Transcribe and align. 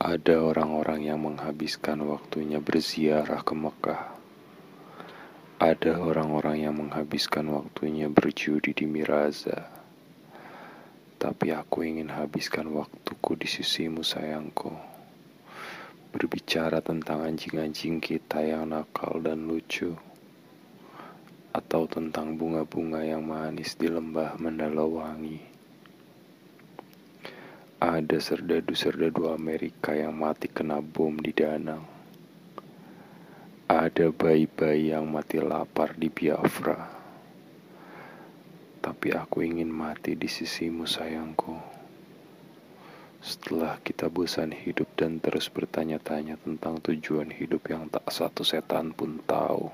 Ada 0.00 0.40
orang-orang 0.40 1.12
yang 1.12 1.20
menghabiskan 1.20 2.00
waktunya 2.08 2.56
berziarah 2.56 3.44
ke 3.44 3.52
Mekah. 3.52 4.16
Ada 5.60 6.00
orang-orang 6.00 6.64
yang 6.64 6.80
menghabiskan 6.80 7.52
waktunya 7.52 8.08
berjudi 8.08 8.72
di 8.72 8.88
Miraza. 8.88 9.68
Tapi 11.20 11.52
aku 11.52 11.84
ingin 11.84 12.08
habiskan 12.16 12.72
waktuku 12.72 13.44
di 13.44 13.44
sisimu 13.44 14.00
sayangku. 14.00 14.72
Berbicara 16.16 16.80
tentang 16.80 17.20
anjing-anjing 17.20 18.00
kita 18.00 18.40
yang 18.40 18.72
nakal 18.72 19.20
dan 19.20 19.44
lucu. 19.44 19.92
Atau 21.52 21.84
tentang 21.92 22.40
bunga-bunga 22.40 23.04
yang 23.04 23.20
manis 23.20 23.76
di 23.76 23.92
lembah 23.92 24.40
Mandalawangi. 24.40 25.49
Ada 27.80 28.20
serdadu-serdadu 28.20 29.32
Amerika 29.32 29.96
yang 29.96 30.12
mati 30.12 30.52
kena 30.52 30.84
bom 30.84 31.16
di 31.16 31.32
Danang. 31.32 31.80
Ada 33.72 34.12
bayi-bayi 34.12 34.92
yang 34.92 35.08
mati 35.08 35.40
lapar 35.40 35.96
di 35.96 36.12
Biafra. 36.12 36.76
Tapi 38.84 39.08
aku 39.16 39.40
ingin 39.40 39.72
mati 39.72 40.12
di 40.12 40.28
sisimu 40.28 40.84
sayangku. 40.84 41.56
Setelah 43.24 43.80
kita 43.80 44.12
bosan 44.12 44.52
hidup 44.52 44.92
dan 45.00 45.16
terus 45.16 45.48
bertanya-tanya 45.48 46.36
tentang 46.36 46.84
tujuan 46.84 47.32
hidup 47.32 47.64
yang 47.72 47.88
tak 47.88 48.04
satu 48.12 48.44
setan 48.44 48.92
pun 48.92 49.24
tahu. 49.24 49.72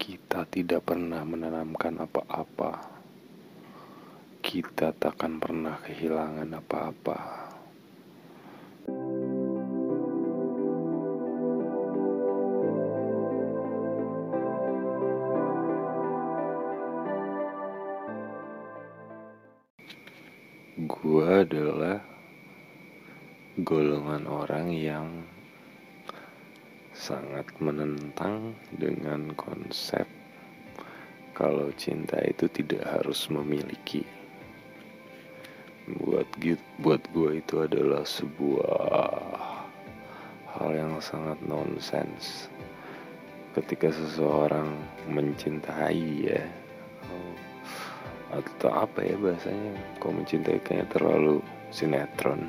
Kita 0.00 0.48
tidak 0.48 0.88
pernah 0.88 1.28
menanamkan 1.28 2.08
apa-apa 2.08 2.89
kita 4.50 4.90
takkan 4.98 5.38
pernah 5.38 5.78
kehilangan 5.78 6.58
apa-apa. 6.58 7.18
Gua 20.82 21.46
adalah 21.46 22.02
golongan 23.62 24.26
orang 24.26 24.74
yang 24.74 25.06
sangat 26.90 27.46
menentang 27.62 28.58
dengan 28.74 29.30
konsep 29.38 30.10
kalau 31.38 31.70
cinta 31.78 32.18
itu 32.26 32.50
tidak 32.50 32.82
harus 32.98 33.30
memiliki 33.30 34.02
buat 35.98 36.28
gitu 36.38 36.62
buat 36.78 37.02
gue 37.10 37.42
itu 37.42 37.66
adalah 37.66 38.06
sebuah 38.06 39.20
hal 40.56 40.70
yang 40.74 40.94
sangat 41.02 41.38
nonsens 41.46 42.50
ketika 43.54 43.90
seseorang 43.90 44.70
mencintai 45.10 46.30
ya. 46.30 46.42
Atau 48.30 48.70
apa 48.70 49.02
ya 49.02 49.18
bahasanya? 49.18 49.74
Kau 49.98 50.14
mencintai 50.14 50.62
kayaknya 50.62 50.86
terlalu 50.94 51.42
sinetron? 51.74 52.46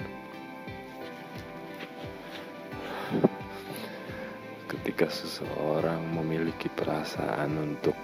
Ketika 4.70 5.10
seseorang 5.10 6.06
memiliki 6.14 6.70
perasaan 6.78 7.58
untuk 7.58 7.98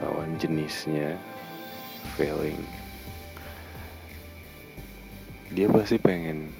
lawan 0.00 0.40
jenisnya 0.40 1.20
feeling 2.16 2.64
dia 5.56 5.72
pasti 5.72 5.96
pengen 5.96 6.52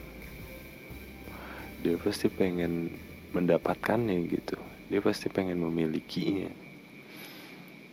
dia 1.85 2.01
pasti 2.01 2.33
pengen 2.33 2.97
mendapatkannya 3.37 4.25
gitu. 4.33 4.57
Dia 4.89 5.05
pasti 5.05 5.29
pengen 5.29 5.61
memilikinya. 5.61 6.49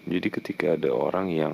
Jadi 0.08 0.28
ketika 0.32 0.80
ada 0.80 0.96
orang 0.96 1.28
yang 1.28 1.54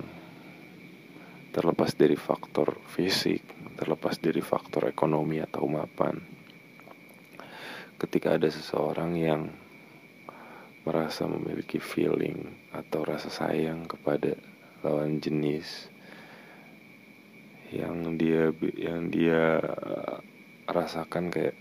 terlepas 1.50 1.98
dari 1.98 2.14
faktor 2.14 2.78
fisik 2.94 3.42
terlepas 3.74 4.22
dari 4.22 4.38
faktor 4.38 4.86
ekonomi 4.86 5.42
atau 5.42 5.66
mapan 5.66 6.22
ketika 7.98 8.38
ada 8.38 8.46
seseorang 8.54 9.18
yang 9.18 9.50
merasa 10.86 11.26
memiliki 11.26 11.81
feeling 11.81 12.54
atau 12.70 13.02
rasa 13.02 13.34
sayang 13.34 13.90
kepada 13.90 14.38
lawan 14.86 15.18
jenis 15.18 15.90
yang 17.69 18.18
dia 18.18 18.50
yang 18.78 19.13
dia 19.13 19.62
rasakan 20.66 21.30
kayak 21.30 21.57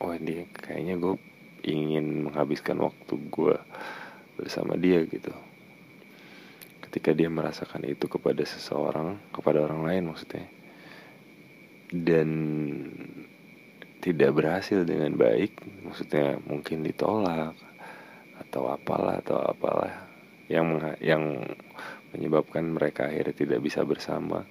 oh 0.00 0.12
dia 0.20 0.44
kayaknya 0.52 1.00
gue 1.00 1.16
ingin 1.64 2.28
menghabiskan 2.28 2.76
waktu 2.80 3.14
gue 3.32 3.56
bersama 4.36 4.76
dia 4.76 5.00
gitu. 5.08 5.32
Ketika 6.84 7.16
dia 7.16 7.32
merasakan 7.32 7.84
itu 7.88 8.08
kepada 8.08 8.44
seseorang 8.44 9.16
kepada 9.32 9.64
orang 9.64 9.84
lain 9.84 10.12
maksudnya 10.12 10.48
dan 11.92 12.28
tidak 14.02 14.30
berhasil 14.38 14.86
dengan 14.86 15.14
baik 15.18 15.58
maksudnya 15.82 16.38
mungkin 16.46 16.86
ditolak 16.86 17.58
atau 18.38 18.70
apalah 18.70 19.18
atau 19.18 19.42
apalah 19.42 20.06
yang 20.46 20.78
yang 21.02 21.42
menyebabkan 22.14 22.70
mereka 22.70 23.10
akhirnya 23.10 23.34
tidak 23.34 23.60
bisa 23.66 23.82
bersama 23.82 24.46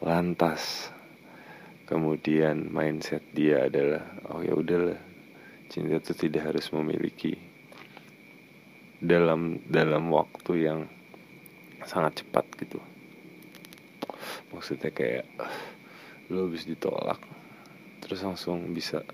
lantas 0.00 0.88
kemudian 1.84 2.72
mindset 2.72 3.20
dia 3.36 3.68
adalah 3.68 4.00
oh 4.32 4.40
ya 4.40 4.56
udahlah 4.56 4.96
cinta 5.68 6.00
itu 6.00 6.16
tidak 6.16 6.54
harus 6.54 6.72
memiliki 6.72 7.36
dalam 8.96 9.60
dalam 9.68 10.08
waktu 10.08 10.52
yang 10.70 10.80
sangat 11.84 12.24
cepat 12.24 12.44
gitu. 12.60 12.80
Maksudnya 14.52 14.92
kayak 14.92 15.26
lo 16.32 16.48
habis 16.48 16.64
ditolak 16.64 17.20
terus 18.00 18.24
langsung 18.24 18.72
bisa 18.72 19.04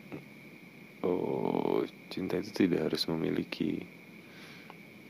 oh 1.03 1.82
cinta 2.12 2.38
itu 2.38 2.66
tidak 2.66 2.92
harus 2.92 3.08
memiliki. 3.10 3.82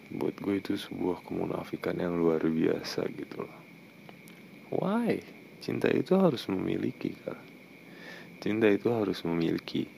Buat 0.07 0.39
gue 0.39 0.63
itu 0.63 0.79
sebuah 0.79 1.27
kemunafikan 1.27 1.99
yang 1.99 2.15
luar 2.15 2.47
biasa 2.47 3.11
gitu 3.11 3.43
loh. 3.43 3.59
Why 4.71 5.19
cinta 5.61 5.89
itu 5.93 6.17
harus 6.17 6.47
memiliki 6.49 7.13
kan 7.25 7.39
cinta 8.47 8.69
itu 8.71 8.93
harus 8.93 9.27
memiliki. 9.27 9.89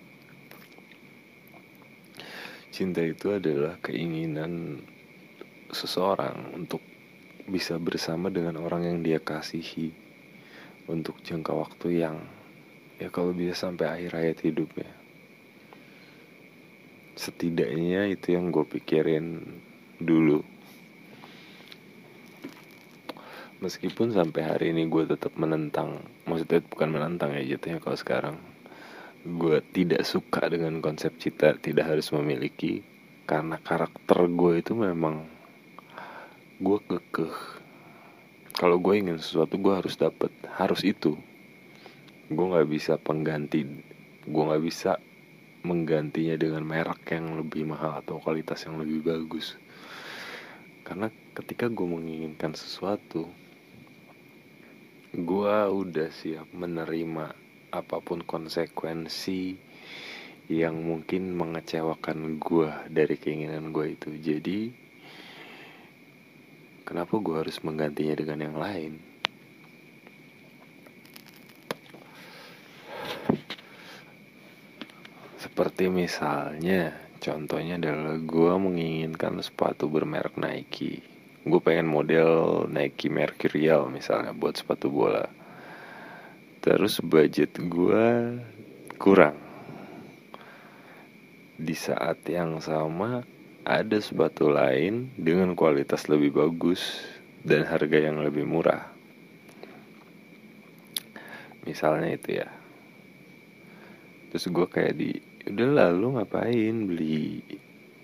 Cinta 2.72 3.02
itu 3.02 3.34
adalah 3.34 3.76
keinginan 3.82 4.80
seseorang 5.68 6.56
untuk 6.56 6.80
bisa 7.44 7.76
bersama 7.76 8.32
dengan 8.32 8.56
orang 8.60 8.88
yang 8.88 8.98
dia 9.04 9.20
kasihi 9.20 9.92
untuk 10.88 11.20
jangka 11.20 11.52
waktu 11.52 12.00
yang 12.00 12.16
ya 12.96 13.12
kalau 13.12 13.36
bisa 13.36 13.52
sampai 13.52 13.88
akhir 13.88 14.16
hayat 14.16 14.38
hidupnya 14.44 14.88
setidaknya 17.20 18.08
itu 18.08 18.36
yang 18.36 18.48
gue 18.48 18.64
pikirin 18.64 19.44
dulu 20.00 20.40
meskipun 23.58 24.14
sampai 24.14 24.42
hari 24.46 24.66
ini 24.70 24.86
gue 24.86 25.06
tetap 25.06 25.34
menentang 25.34 26.02
maksudnya 26.24 26.62
bukan 26.62 26.88
menentang 26.94 27.34
ya 27.34 27.42
jatuhnya 27.56 27.82
kalau 27.82 27.98
sekarang 27.98 28.36
gue 29.26 29.58
tidak 29.74 30.06
suka 30.06 30.46
dengan 30.46 30.78
konsep 30.78 31.18
cinta 31.18 31.52
tidak 31.58 31.90
harus 31.90 32.08
memiliki 32.14 32.86
karena 33.28 33.60
karakter 33.60 34.24
gue 34.24 34.64
itu 34.64 34.72
memang 34.72 35.28
gue 36.58 36.78
kekeh. 36.80 37.36
Kalau 38.56 38.82
gue 38.82 38.94
ingin 38.98 39.20
sesuatu 39.20 39.60
gue 39.60 39.74
harus 39.76 40.00
dapat 40.00 40.32
harus 40.56 40.80
itu. 40.80 41.14
Gue 42.32 42.46
nggak 42.48 42.66
bisa 42.72 42.96
pengganti 42.96 43.68
gue 44.24 44.42
nggak 44.42 44.64
bisa 44.64 44.96
menggantinya 45.60 46.40
dengan 46.40 46.64
merek 46.64 47.04
yang 47.12 47.36
lebih 47.36 47.68
mahal 47.68 48.00
atau 48.00 48.16
kualitas 48.16 48.64
yang 48.64 48.80
lebih 48.80 49.04
bagus. 49.04 49.60
Karena 50.82 51.12
ketika 51.36 51.68
gue 51.68 51.84
menginginkan 51.84 52.56
sesuatu 52.56 53.28
gue 55.08 55.56
udah 55.72 56.12
siap 56.12 56.52
menerima 56.52 57.32
apa 57.72 57.96
pun 58.04 58.20
konsekuensi 58.20 59.56
yang 60.52 60.84
mungkin 60.84 61.32
mengecewakan 61.32 62.36
gue 62.36 62.68
dari 62.92 63.16
keinginan 63.16 63.72
gue 63.72 63.96
itu. 63.96 64.12
Jadi 64.20 64.68
kenapa 66.84 67.16
gue 67.16 67.40
harus 67.40 67.56
menggantinya 67.64 68.14
dengan 68.20 68.52
yang 68.52 68.56
lain? 68.60 68.92
Seperti 75.40 75.88
misalnya 75.88 76.92
contohnya 77.16 77.80
adalah 77.80 78.20
gue 78.20 78.54
menginginkan 78.60 79.40
sepatu 79.40 79.88
bermerek 79.88 80.36
Nike 80.36 81.17
gue 81.46 81.60
pengen 81.62 81.86
model 81.86 82.64
Nike 82.66 83.06
Mercurial 83.06 83.86
misalnya 83.86 84.34
buat 84.34 84.58
sepatu 84.58 84.90
bola. 84.90 85.30
Terus 86.58 86.98
budget 86.98 87.54
gue 87.62 88.38
kurang. 88.98 89.38
Di 91.58 91.74
saat 91.74 92.22
yang 92.26 92.58
sama 92.58 93.22
ada 93.62 93.98
sepatu 94.02 94.50
lain 94.50 95.14
dengan 95.14 95.54
kualitas 95.54 96.10
lebih 96.10 96.34
bagus 96.34 97.04
dan 97.46 97.62
harga 97.66 98.10
yang 98.10 98.18
lebih 98.22 98.42
murah. 98.42 98.90
Misalnya 101.62 102.16
itu 102.16 102.42
ya. 102.42 102.48
Terus 104.32 104.44
gue 104.50 104.66
kayak 104.66 104.94
di 104.98 105.10
udah 105.48 105.68
lalu 105.88 106.20
ngapain 106.20 106.76
beli? 106.84 107.40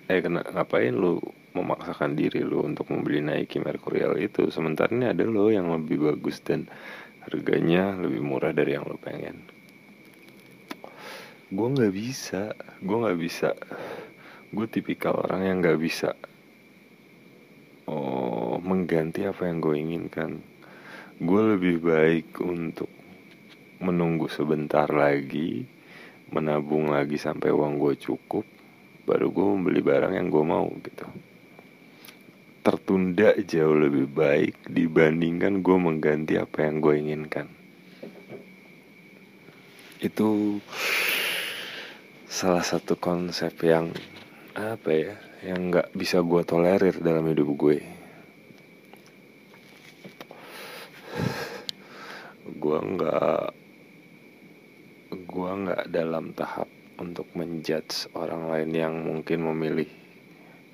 Eh 0.09 0.21
kena 0.21 0.45
ngapain 0.45 0.93
lu 0.93 1.21
memaksakan 1.55 2.19
diri 2.19 2.43
lu 2.43 2.67
untuk 2.67 2.91
membeli 2.91 3.23
Nike 3.23 3.63
Mercurial 3.63 4.19
itu. 4.19 4.51
Sementara 4.51 4.91
ini 4.91 5.07
ada 5.09 5.23
lo 5.23 5.49
yang 5.49 5.71
lebih 5.71 6.03
bagus 6.13 6.43
dan 6.43 6.67
harganya 7.25 7.95
lebih 7.95 8.21
murah 8.21 8.51
dari 8.51 8.75
yang 8.75 8.85
lo 8.85 8.99
pengen. 8.99 9.47
Gue 11.55 11.69
nggak 11.71 11.95
bisa. 11.95 12.53
Gue 12.83 12.97
nggak 13.07 13.19
bisa. 13.23 13.55
Gue 14.51 14.67
tipikal 14.67 15.23
orang 15.23 15.41
yang 15.47 15.57
nggak 15.63 15.81
bisa 15.81 16.13
oh 17.85 18.57
mengganti 18.61 19.25
apa 19.29 19.47
yang 19.49 19.63
gue 19.63 19.75
inginkan. 19.77 20.41
Gue 21.21 21.57
lebih 21.57 21.79
baik 21.85 22.43
untuk 22.43 22.91
menunggu 23.79 24.27
sebentar 24.31 24.89
lagi 24.89 25.67
menabung 26.33 26.89
lagi 26.91 27.21
sampai 27.21 27.53
uang 27.53 27.77
gue 27.77 27.95
cukup 28.01 28.47
baru 29.05 29.29
gue 29.29 29.47
membeli 29.55 29.81
barang 29.85 30.17
yang 30.17 30.33
gue 30.33 30.45
mau 30.47 30.67
gitu 30.81 31.05
tertunda 32.65 33.37
jauh 33.37 33.77
lebih 33.77 34.09
baik 34.09 34.73
dibandingkan 34.73 35.61
gue 35.61 35.77
mengganti 35.77 36.41
apa 36.41 36.65
yang 36.65 36.81
gue 36.81 36.95
inginkan. 36.97 37.47
Itu 40.01 40.59
salah 42.25 42.65
satu 42.65 42.97
konsep 42.97 43.53
yang 43.61 43.93
apa 44.57 44.91
ya 44.97 45.15
yang 45.45 45.69
nggak 45.69 45.93
bisa 45.93 46.25
gue 46.25 46.41
tolerir 46.41 46.97
dalam 47.05 47.29
hidup 47.29 47.53
gue. 47.53 47.79
Gue 52.49 52.79
nggak 52.81 53.53
gue 55.13 55.51
nggak 55.53 55.85
dalam 55.93 56.33
tahap 56.33 56.73
untuk 56.97 57.29
menjudge 57.37 58.09
orang 58.17 58.49
lain 58.49 58.71
yang 58.73 58.95
mungkin 59.05 59.45
memilih 59.53 59.91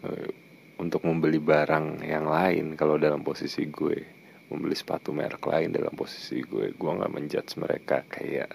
uh, 0.07 0.40
untuk 0.81 1.05
membeli 1.05 1.37
barang 1.37 2.01
yang 2.01 2.25
lain 2.25 2.73
kalau 2.73 2.97
dalam 2.97 3.21
posisi 3.21 3.69
gue. 3.69 4.19
Membeli 4.51 4.75
sepatu 4.75 5.15
merek 5.15 5.45
lain 5.47 5.71
dalam 5.71 5.93
posisi 5.95 6.41
gue. 6.43 6.73
Gue 6.75 6.91
nggak 6.91 7.13
menjudge 7.13 7.53
mereka 7.61 8.03
kayak 8.09 8.51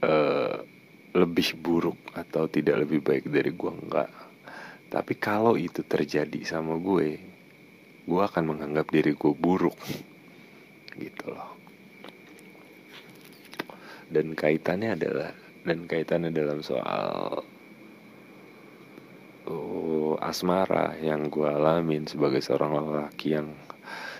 uh, 0.00 0.56
lebih 1.12 1.58
buruk 1.60 1.98
atau 2.16 2.48
tidak 2.48 2.86
lebih 2.86 3.02
baik 3.02 3.28
dari 3.28 3.52
gue 3.52 3.72
nggak. 3.84 4.10
Tapi 4.88 5.14
kalau 5.18 5.58
itu 5.58 5.82
terjadi 5.82 6.40
sama 6.46 6.78
gue 6.78 7.34
gue 8.04 8.20
akan 8.20 8.54
menganggap 8.54 8.88
diri 8.94 9.12
gue 9.12 9.34
buruk. 9.34 9.76
Gitu 10.94 11.26
loh. 11.28 11.52
Dan 14.08 14.32
kaitannya 14.38 14.94
adalah 14.94 15.34
dan 15.64 15.88
kaitannya 15.88 16.30
dalam 16.30 16.60
soal 16.60 17.53
asmara 20.24 20.96
yang 21.04 21.28
gue 21.28 21.44
alamin 21.44 22.08
sebagai 22.08 22.40
seorang 22.40 22.80
lelaki 22.80 23.36
yang 23.36 23.52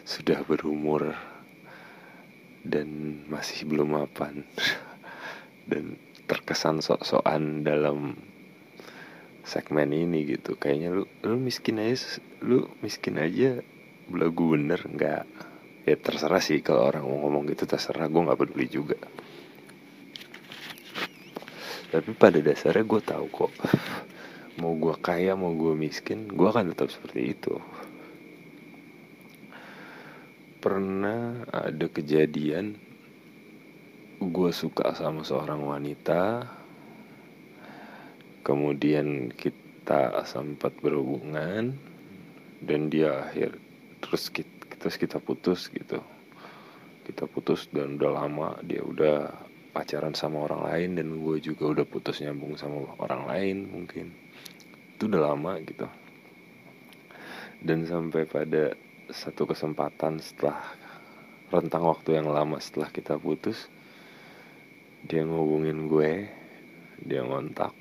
sudah 0.05 0.45
berumur 0.45 1.17
dan 2.61 3.21
masih 3.33 3.65
belum 3.65 3.97
mapan 3.97 4.45
dan 5.71 5.97
terkesan 6.29 6.85
sok-sokan 6.85 7.65
dalam 7.65 8.21
segmen 9.49 9.97
ini 9.97 10.29
gitu. 10.29 10.61
Kayaknya 10.61 10.89
lu 10.93 11.05
lu 11.25 11.37
miskin 11.41 11.81
aja 11.81 12.21
lu 12.45 12.69
miskin 12.85 13.17
aja 13.17 13.65
belagu 14.05 14.57
bener 14.57 14.85
nggak. 14.85 15.25
Ya 15.89 15.97
terserah 15.97 16.41
sih 16.45 16.61
kalau 16.61 16.85
orang 16.85 17.05
mau 17.09 17.25
ngomong 17.25 17.49
gitu 17.49 17.65
terserah. 17.65 18.13
Gue 18.13 18.29
nggak 18.29 18.41
peduli 18.41 18.69
juga. 18.69 19.01
Tapi 21.89 22.11
pada 22.13 22.45
dasarnya 22.45 22.85
gue 22.85 23.01
tahu 23.01 23.27
kok 23.33 23.53
mau 24.55 24.79
gue 24.79 24.95
kaya 25.03 25.35
mau 25.35 25.51
gue 25.51 25.75
miskin 25.75 26.31
gue 26.31 26.47
akan 26.47 26.71
tetap 26.71 26.91
seperti 26.91 27.35
itu. 27.35 27.55
Pernah 30.63 31.45
ada 31.51 31.87
kejadian 31.91 32.79
gue 34.23 34.51
suka 34.55 34.95
sama 34.97 35.27
seorang 35.27 35.61
wanita 35.61 36.49
kemudian 38.47 39.35
kita 39.35 40.23
sempat 40.25 40.73
berhubungan 40.81 41.75
dan 42.65 42.81
dia 42.89 43.29
akhir 43.29 43.59
terus 44.01 44.31
kita, 44.31 44.79
terus 44.79 44.97
kita 44.97 45.19
putus 45.19 45.69
gitu. 45.69 45.99
Kita 47.05 47.29
putus 47.29 47.69
dan 47.69 48.01
udah 48.01 48.25
lama 48.25 48.57
dia 48.65 48.81
udah 48.81 49.29
pacaran 49.75 50.15
sama 50.15 50.47
orang 50.47 50.63
lain 50.71 50.91
dan 51.03 51.09
gue 51.19 51.37
juga 51.43 51.75
udah 51.75 51.85
putus 51.85 52.23
nyambung 52.23 52.55
sama 52.55 52.95
orang 53.03 53.27
lain 53.27 53.57
mungkin 53.69 54.24
itu 54.95 55.11
udah 55.11 55.35
lama 55.35 55.59
gitu. 55.67 55.91
Dan 57.59 57.83
sampai 57.85 58.25
pada 58.31 58.79
satu 59.11 59.45
kesempatan 59.51 60.23
setelah 60.23 60.63
rentang 61.53 61.85
waktu 61.85 62.17
yang 62.17 62.31
lama 62.31 62.57
setelah 62.63 62.89
kita 62.89 63.21
putus 63.21 63.69
dia 65.05 65.21
ngubungin 65.27 65.91
gue 65.91 66.31
dia 67.05 67.21
ngontak. 67.21 67.75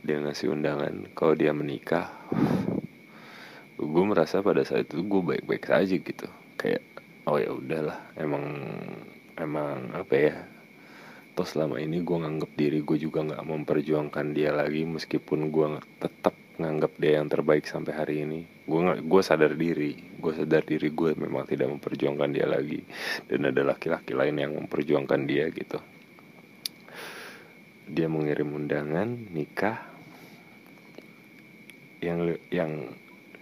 Dia 0.00 0.20
ngasih 0.20 0.52
undangan 0.52 1.12
kalau 1.16 1.32
dia 1.36 1.52
menikah 1.52 2.10
gue 3.80 4.04
merasa 4.04 4.44
pada 4.44 4.60
saat 4.60 4.88
itu 4.92 5.00
gue 5.00 5.22
baik-baik 5.24 5.64
saja 5.64 5.96
gitu. 5.96 6.28
Kayak 6.60 6.84
oh 7.24 7.40
ya 7.40 7.52
udahlah 7.52 7.98
emang 8.18 8.44
emang 9.40 9.94
apa 9.96 10.14
ya 10.16 10.36
toh 11.34 11.46
selama 11.46 11.78
ini 11.78 12.02
gue 12.02 12.16
nganggap 12.18 12.52
diri 12.58 12.78
gue 12.82 12.98
juga 12.98 13.22
nggak 13.22 13.44
memperjuangkan 13.46 14.26
dia 14.34 14.50
lagi 14.50 14.82
meskipun 14.84 15.48
gue 15.48 15.66
tetap 16.02 16.34
nganggap 16.60 16.92
dia 17.00 17.16
yang 17.16 17.26
terbaik 17.32 17.64
sampai 17.64 17.92
hari 17.96 18.16
ini. 18.28 18.44
Gue 18.68 19.00
gue 19.00 19.22
sadar 19.24 19.56
diri. 19.56 19.96
Gue 20.20 20.36
sadar 20.36 20.60
diri 20.68 20.92
gue 20.92 21.16
memang 21.16 21.48
tidak 21.48 21.72
memperjuangkan 21.72 22.28
dia 22.28 22.44
lagi. 22.44 22.84
Dan 23.24 23.48
ada 23.48 23.64
laki-laki 23.64 24.12
lain 24.12 24.36
yang 24.36 24.52
memperjuangkan 24.60 25.20
dia 25.24 25.48
gitu. 25.48 25.80
Dia 27.88 28.06
mengirim 28.12 28.52
undangan 28.52 29.08
nikah. 29.32 29.88
Yang 32.04 32.40
yang 32.52 32.92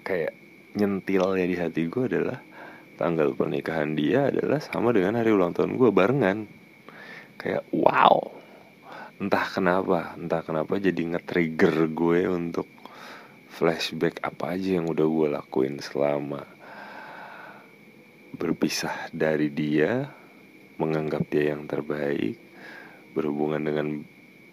kayak 0.06 0.34
nyentil 0.78 1.34
ya 1.34 1.46
di 1.46 1.56
hati 1.58 1.82
gue 1.90 2.04
adalah 2.06 2.38
tanggal 2.98 3.34
pernikahan 3.34 3.94
dia 3.94 4.30
adalah 4.30 4.58
sama 4.58 4.90
dengan 4.90 5.22
hari 5.22 5.30
ulang 5.30 5.54
tahun 5.54 5.78
gue 5.78 5.90
barengan 5.94 6.50
kayak 7.38 7.64
wow. 7.70 8.34
Entah 9.18 9.46
kenapa 9.50 10.14
entah 10.14 10.42
kenapa 10.42 10.78
jadi 10.78 11.16
nge-trigger 11.16 11.90
gue 11.90 12.20
untuk 12.30 12.66
flashback 13.50 14.22
apa 14.22 14.54
aja 14.54 14.78
yang 14.78 14.86
udah 14.86 15.06
gue 15.06 15.28
lakuin 15.34 15.82
selama 15.82 16.46
berpisah 18.38 19.10
dari 19.10 19.50
dia 19.50 20.06
menganggap 20.78 21.26
dia 21.26 21.56
yang 21.56 21.66
terbaik 21.66 22.38
berhubungan 23.16 23.58
dengan 23.58 23.86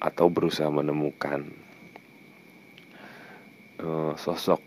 atau 0.02 0.26
berusaha 0.34 0.74
menemukan 0.74 1.46
uh, 3.86 4.18
sosok 4.18 4.62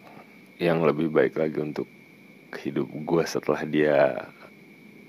yang 0.63 0.87
lebih 0.87 1.11
baik 1.11 1.35
lagi 1.35 1.59
untuk 1.59 1.91
hidup 2.63 2.87
gue 2.87 3.25
setelah 3.27 3.67
dia 3.67 4.31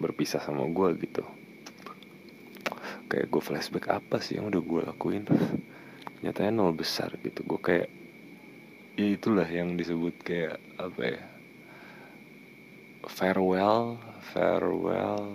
berpisah 0.02 0.42
sama 0.42 0.66
gue 0.66 0.90
gitu 1.06 1.22
kayak 3.10 3.28
gue 3.34 3.42
flashback 3.42 3.90
apa 3.90 4.22
sih 4.22 4.38
yang 4.38 4.54
udah 4.54 4.62
gue 4.62 4.82
lakuin? 4.86 5.26
Nyatanya 6.22 6.54
nol 6.54 6.78
besar 6.78 7.18
gitu. 7.26 7.42
Gue 7.44 7.60
kayak 7.60 7.90
ya 8.96 9.08
itulah 9.10 9.50
yang 9.50 9.74
disebut 9.74 10.16
kayak 10.22 10.62
apa 10.78 11.02
ya? 11.02 11.22
Farewell 13.10 13.98
farewell 14.22 15.34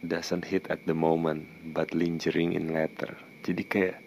doesn't 0.00 0.48
hit 0.48 0.66
at 0.72 0.80
the 0.88 0.96
moment 0.96 1.44
but 1.76 1.92
lingering 1.92 2.56
in 2.56 2.72
later. 2.72 3.14
Jadi 3.44 3.62
kayak 3.68 3.98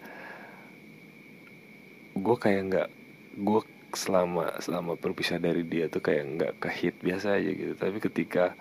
gue 2.16 2.36
kayak 2.36 2.62
nggak 2.72 2.88
gue 3.36 3.60
selama 3.96 4.58
selama 4.60 4.98
berpisah 5.00 5.40
dari 5.40 5.64
dia 5.64 5.88
tuh 5.88 6.04
kayak 6.04 6.24
nggak 6.36 6.52
kehit 6.60 6.96
biasa 7.00 7.38
aja 7.38 7.50
gitu. 7.52 7.72
Tapi 7.78 7.96
ketika 8.02 8.58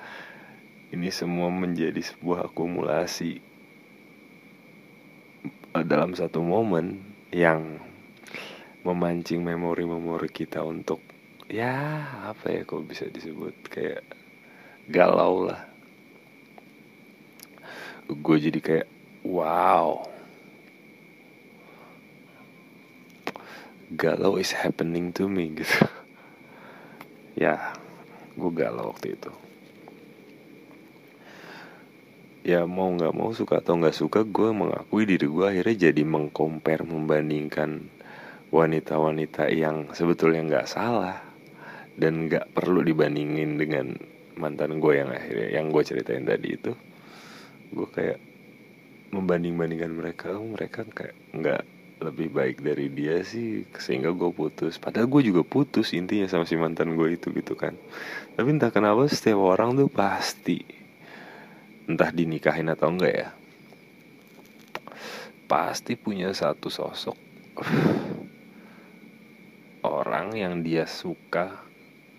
ini 0.95 1.11
semua 1.11 1.51
menjadi 1.51 1.99
sebuah 1.99 2.47
akumulasi 2.47 3.43
eh, 5.75 5.83
dalam 5.83 6.15
satu 6.15 6.39
momen 6.39 7.03
yang 7.35 7.83
memancing 8.87 9.43
memori-memori 9.43 10.31
kita 10.31 10.63
untuk 10.63 11.03
ya 11.51 11.99
apa 12.31 12.47
ya 12.47 12.61
kok 12.63 12.87
bisa 12.87 13.11
disebut 13.11 13.67
kayak 13.67 14.07
galau 14.87 15.51
lah. 15.51 15.67
Gue 18.07 18.39
jadi 18.39 18.59
kayak 18.63 18.87
wow. 19.27 20.07
Galau 23.91 24.39
is 24.39 24.55
happening 24.55 25.11
to 25.11 25.27
me 25.27 25.51
gitu. 25.59 25.83
Ya 27.35 27.75
gue 28.39 28.47
galau 28.47 28.95
waktu 28.95 29.19
itu 29.19 29.44
ya 32.45 32.69
mau 32.69 32.93
nggak 32.93 33.13
mau 33.17 33.33
suka 33.33 33.57
atau 33.57 33.81
nggak 33.81 33.97
suka 33.97 34.21
gue 34.21 34.53
mengakui 34.53 35.09
diri 35.09 35.25
gue 35.25 35.45
akhirnya 35.49 35.89
jadi 35.89 36.01
mengkompar 36.05 36.85
membandingkan 36.85 37.89
wanita-wanita 38.53 39.49
yang 39.49 39.89
sebetulnya 39.97 40.45
nggak 40.45 40.69
salah 40.69 41.25
dan 41.97 42.29
nggak 42.29 42.53
perlu 42.53 42.85
dibandingin 42.85 43.57
dengan 43.57 43.97
mantan 44.35 44.77
gue 44.83 44.93
yang 44.99 45.09
akhirnya 45.09 45.47
yang 45.57 45.71
gue 45.71 45.83
ceritain 45.83 46.27
tadi 46.27 46.59
itu. 46.59 46.71
Gue 47.71 47.87
kayak 47.89 48.19
membanding-bandingkan 49.15 49.91
mereka 49.95 50.35
oh, 50.35 50.45
mereka 50.45 50.83
kayak 50.85 51.15
nggak 51.31 51.63
lebih 52.03 52.27
baik 52.35 52.59
dari 52.59 52.91
dia 52.91 53.23
sih 53.23 53.63
sehingga 53.79 54.11
gue 54.11 54.29
putus. 54.35 54.75
Padahal 54.75 55.07
gue 55.07 55.31
juga 55.31 55.41
putus 55.47 55.95
intinya 55.95 56.27
sama 56.27 56.43
si 56.43 56.59
mantan 56.59 56.99
gue 56.99 57.15
itu 57.15 57.31
gitu 57.31 57.55
kan. 57.55 57.73
Tapi 58.35 58.47
entah 58.51 58.69
kenapa 58.69 59.07
setiap 59.07 59.39
orang 59.39 59.79
tuh 59.79 59.87
pasti 59.87 60.84
entah 61.85 62.09
dinikahin 62.09 62.69
atau 62.73 62.89
enggak 62.89 63.13
ya. 63.13 63.29
Pasti 65.45 65.93
punya 65.93 66.33
satu 66.33 66.69
sosok 66.73 67.17
orang 69.85 70.33
yang 70.33 70.65
dia 70.65 70.89
suka 70.89 71.61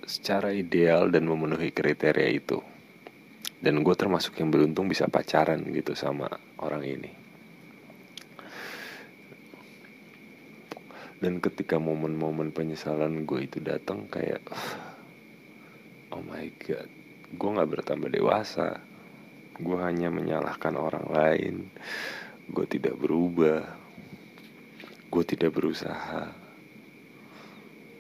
secara 0.07 0.55
ideal 0.55 1.11
dan 1.11 1.27
memenuhi 1.27 1.75
kriteria 1.75 2.31
itu. 2.31 2.63
Dan 3.59 3.83
gue 3.83 3.95
termasuk 3.99 4.39
yang 4.39 4.55
beruntung 4.55 4.87
bisa 4.87 5.11
pacaran 5.11 5.67
gitu 5.75 5.99
sama 5.99 6.31
orang 6.63 6.87
ini. 6.87 7.13
Dan 11.19 11.43
ketika 11.43 11.81
momen-momen 11.81 12.55
penyesalan 12.55 13.27
gue 13.27 13.49
itu 13.49 13.59
datang 13.59 14.07
kayak 14.07 14.45
oh 16.13 16.23
my 16.23 16.47
god 16.61 16.89
gue 17.27 17.51
nggak 17.51 17.71
bertambah 17.73 18.13
dewasa 18.13 18.79
gue 19.57 19.79
hanya 19.81 20.13
menyalahkan 20.13 20.77
orang 20.77 21.07
lain. 21.09 21.57
Gue 22.53 22.69
tidak 22.69 23.01
berubah. 23.01 23.65
Gue 25.09 25.25
tidak 25.25 25.57
berusaha. 25.57 26.29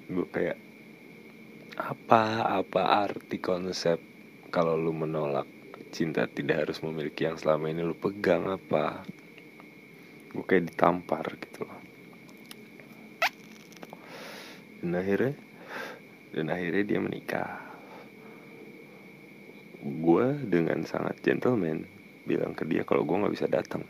Gue 0.07 0.27
kayak 0.29 0.59
apa 1.77 2.57
apa 2.57 2.83
arti 3.05 3.37
konsep 3.37 4.01
kalau 4.49 4.81
lu 4.81 4.97
menolak 4.97 5.45
cinta 5.93 6.25
tidak 6.29 6.69
harus 6.69 6.79
memiliki 6.85 7.25
yang 7.25 7.41
selama 7.41 7.73
ini? 7.73 7.81
Lu 7.81 7.97
pegang 7.97 8.53
apa? 8.53 9.01
Gue 10.37 10.45
kayak 10.45 10.73
ditampar 10.73 11.25
gitu 11.41 11.65
loh. 11.65 11.81
Dan 14.85 14.93
akhirnya 14.93 15.35
dan 16.37 16.47
akhirnya 16.53 16.85
dia 16.85 17.01
menikah 17.01 17.66
gue 19.87 20.27
dengan 20.47 20.83
sangat 20.83 21.23
gentleman 21.23 21.87
bilang 22.27 22.53
ke 22.59 22.67
dia 22.67 22.83
kalau 22.83 23.07
gue 23.07 23.17
nggak 23.23 23.35
bisa 23.35 23.47
datang. 23.47 23.87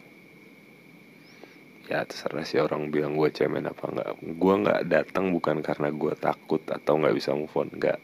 Ya 1.86 2.02
terserah 2.04 2.44
sih 2.44 2.60
orang 2.60 2.92
bilang 2.92 3.16
gue 3.16 3.32
cemen 3.32 3.64
apa 3.64 3.88
nggak. 3.88 4.10
Gue 4.36 4.54
nggak 4.60 4.82
datang 4.90 5.32
bukan 5.32 5.64
karena 5.64 5.88
gue 5.88 6.12
takut 6.18 6.60
atau 6.68 7.00
nggak 7.00 7.16
bisa 7.16 7.32
move 7.32 7.54
on 7.56 7.70
nggak. 7.72 8.02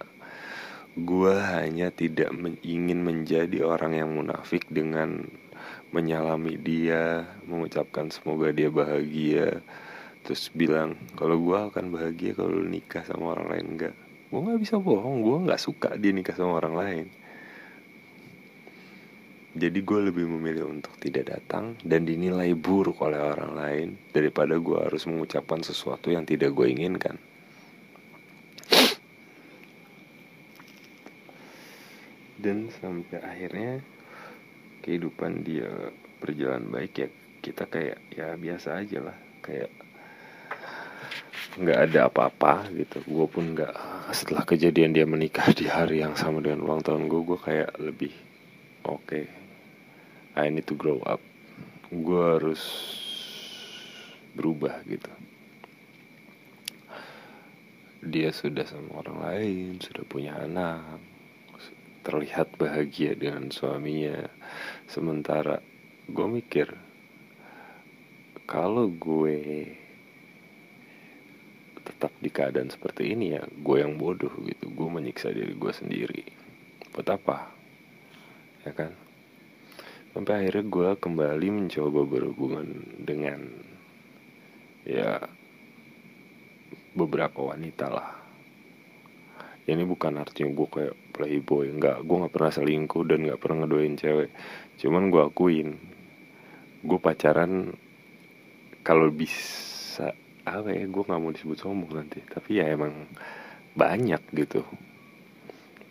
Gue 0.96 1.36
hanya 1.36 1.92
tidak 1.92 2.32
men 2.32 2.56
ingin 2.64 3.04
menjadi 3.04 3.64
orang 3.64 3.92
yang 3.96 4.10
munafik 4.12 4.64
dengan 4.72 5.28
menyalami 5.92 6.56
dia 6.56 7.28
mengucapkan 7.44 8.08
semoga 8.08 8.54
dia 8.54 8.72
bahagia. 8.72 9.60
Terus 10.24 10.48
bilang 10.54 10.96
kalau 11.18 11.36
gue 11.42 11.58
akan 11.58 11.92
bahagia 11.92 12.32
kalau 12.38 12.62
nikah 12.62 13.02
sama 13.04 13.36
orang 13.36 13.46
lain. 13.52 13.66
Enggak 13.76 13.94
gue 14.32 14.40
nggak 14.40 14.60
bisa 14.64 14.80
bohong 14.80 15.20
gue 15.20 15.36
nggak 15.44 15.60
suka 15.60 15.92
dia 16.00 16.08
nikah 16.08 16.32
sama 16.32 16.56
orang 16.56 16.72
lain 16.72 17.06
jadi 19.52 19.84
gue 19.84 20.00
lebih 20.08 20.24
memilih 20.24 20.72
untuk 20.72 20.96
tidak 20.96 21.28
datang 21.28 21.76
dan 21.84 22.08
dinilai 22.08 22.56
buruk 22.56 23.04
oleh 23.04 23.20
orang 23.20 23.52
lain 23.52 23.88
daripada 24.08 24.56
gue 24.56 24.78
harus 24.80 25.04
mengucapkan 25.04 25.60
sesuatu 25.60 26.08
yang 26.08 26.24
tidak 26.24 26.56
gue 26.56 26.72
inginkan. 26.72 27.20
Dan 32.40 32.72
sampai 32.80 33.20
akhirnya 33.20 33.84
kehidupan 34.80 35.44
dia 35.44 35.68
berjalan 36.18 36.72
baik 36.72 36.92
ya 36.96 37.08
kita 37.44 37.68
kayak 37.68 38.00
ya 38.08 38.32
biasa 38.40 38.80
aja 38.80 38.98
lah. 39.04 39.16
Kayak 39.44 39.68
nggak 41.60 41.78
ada 41.92 42.08
apa-apa 42.08 42.72
gitu. 42.72 43.04
Gue 43.04 43.28
pun 43.28 43.52
nggak 43.52 43.76
setelah 44.16 44.48
kejadian 44.48 44.96
dia 44.96 45.04
menikah 45.04 45.52
di 45.52 45.68
hari 45.68 46.00
yang 46.00 46.16
sama 46.16 46.40
dengan 46.40 46.64
ulang 46.64 46.80
tahun 46.80 47.04
gue 47.04 47.20
gue 47.20 47.38
kayak 47.38 47.70
lebih 47.76 48.31
oke. 48.86 49.06
Okay, 49.06 49.26
I 50.32 50.48
need 50.48 50.64
to 50.64 50.74
grow 50.74 50.98
up. 51.04 51.20
Gue 51.92 52.40
harus 52.40 52.62
berubah 54.32 54.80
gitu. 54.88 55.12
Dia 58.02 58.34
sudah 58.34 58.66
sama 58.66 59.04
orang 59.04 59.18
lain 59.22 59.70
sudah 59.78 60.02
punya 60.08 60.34
anak 60.40 60.98
terlihat 62.02 62.58
bahagia 62.58 63.14
dengan 63.14 63.52
suaminya. 63.52 64.26
Sementara 64.90 65.62
gue 66.10 66.26
mikir 66.26 66.74
kalau 68.48 68.90
gue 68.90 69.70
tetap 71.82 72.10
di 72.18 72.30
keadaan 72.32 72.74
seperti 72.74 73.14
ini 73.14 73.38
ya 73.38 73.44
gue 73.46 73.76
yang 73.78 73.94
bodoh 74.00 74.34
gitu. 74.48 74.66
Gue 74.72 74.88
menyiksa 74.90 75.30
diri 75.30 75.54
gue 75.54 75.72
sendiri. 75.76 76.24
Buat 76.90 77.20
apa 77.20 77.61
ya 78.62 78.72
kan? 78.74 78.92
Sampai 80.12 80.44
akhirnya 80.44 80.64
gue 80.68 80.88
kembali 81.00 81.46
mencoba 81.48 82.00
berhubungan 82.04 82.68
dengan 83.00 83.48
ya 84.84 85.24
beberapa 86.92 87.48
wanita 87.48 87.86
lah. 87.88 88.10
Ini 89.62 89.86
bukan 89.86 90.20
artinya 90.20 90.52
gue 90.52 90.68
kayak 90.68 90.96
playboy 91.16 91.70
nggak 91.72 92.04
gue 92.04 92.16
nggak 92.18 92.34
pernah 92.34 92.52
selingkuh 92.52 93.04
dan 93.08 93.18
nggak 93.24 93.40
pernah 93.40 93.64
ngedoain 93.64 93.96
cewek. 93.96 94.30
Cuman 94.76 95.08
gue 95.08 95.22
akuin 95.22 95.68
gue 96.82 96.98
pacaran 96.98 97.72
kalau 98.82 99.08
bisa 99.14 100.12
apa 100.42 100.74
ya 100.74 100.84
gue 100.90 101.02
nggak 101.08 101.20
mau 101.22 101.32
disebut 101.32 101.56
sombong 101.56 102.04
nanti. 102.04 102.20
Tapi 102.20 102.60
ya 102.60 102.68
emang 102.68 103.08
banyak 103.72 104.20
gitu. 104.36 104.60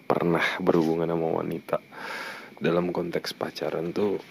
Pernah 0.05 0.61
berhubungan 0.61 1.09
sama 1.09 1.41
wanita 1.41 1.81
dalam 2.61 2.93
konteks 2.93 3.33
pacaran 3.33 3.89
tuh 3.89 4.21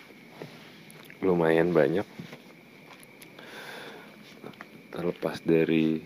lumayan 1.18 1.74
banyak. 1.74 2.06
Terlepas 4.94 5.42
dari 5.42 5.98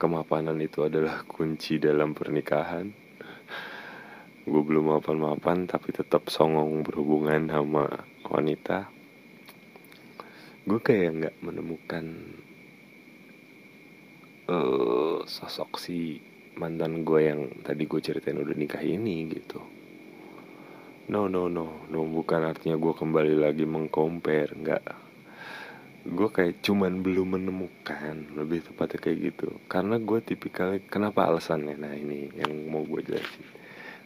kemapanan 0.00 0.56
itu 0.64 0.88
adalah 0.88 1.28
kunci 1.28 1.76
dalam 1.76 2.16
pernikahan. 2.16 2.88
Gue 4.48 4.62
belum 4.64 4.96
mapan-mapan 4.96 5.68
tapi 5.68 5.92
tetap 5.92 6.32
songong 6.32 6.80
berhubungan 6.80 7.52
sama 7.52 7.84
wanita. 8.24 8.88
Gue 10.64 10.80
kayak 10.80 11.10
nggak 11.20 11.36
menemukan 11.44 12.04
uh, 14.48 15.20
sosok 15.28 15.76
si 15.76 16.16
mantan 16.56 17.04
gue 17.04 17.20
yang 17.28 17.40
tadi 17.60 17.84
gue 17.84 18.00
ceritain 18.00 18.40
udah 18.40 18.56
nikah 18.56 18.80
ini 18.80 19.28
gitu 19.28 19.75
no 21.06 21.30
no 21.30 21.46
no 21.46 21.86
no 21.86 22.02
bukan 22.02 22.50
artinya 22.50 22.74
gue 22.74 22.90
kembali 22.90 23.38
lagi 23.38 23.62
mengcompare 23.62 24.58
nggak. 24.58 24.84
Gue 26.06 26.28
kayak 26.30 26.62
cuman 26.66 27.02
belum 27.02 27.38
menemukan 27.38 28.34
lebih 28.34 28.66
tepatnya 28.66 28.98
kayak 28.98 29.18
gitu. 29.30 29.54
Karena 29.70 30.02
gue 30.02 30.18
tipikal 30.22 30.74
kenapa 30.90 31.30
alasannya? 31.30 31.78
Nah 31.78 31.94
ini 31.94 32.30
yang 32.34 32.50
mau 32.70 32.82
gue 32.82 33.06
jelasin. 33.06 33.46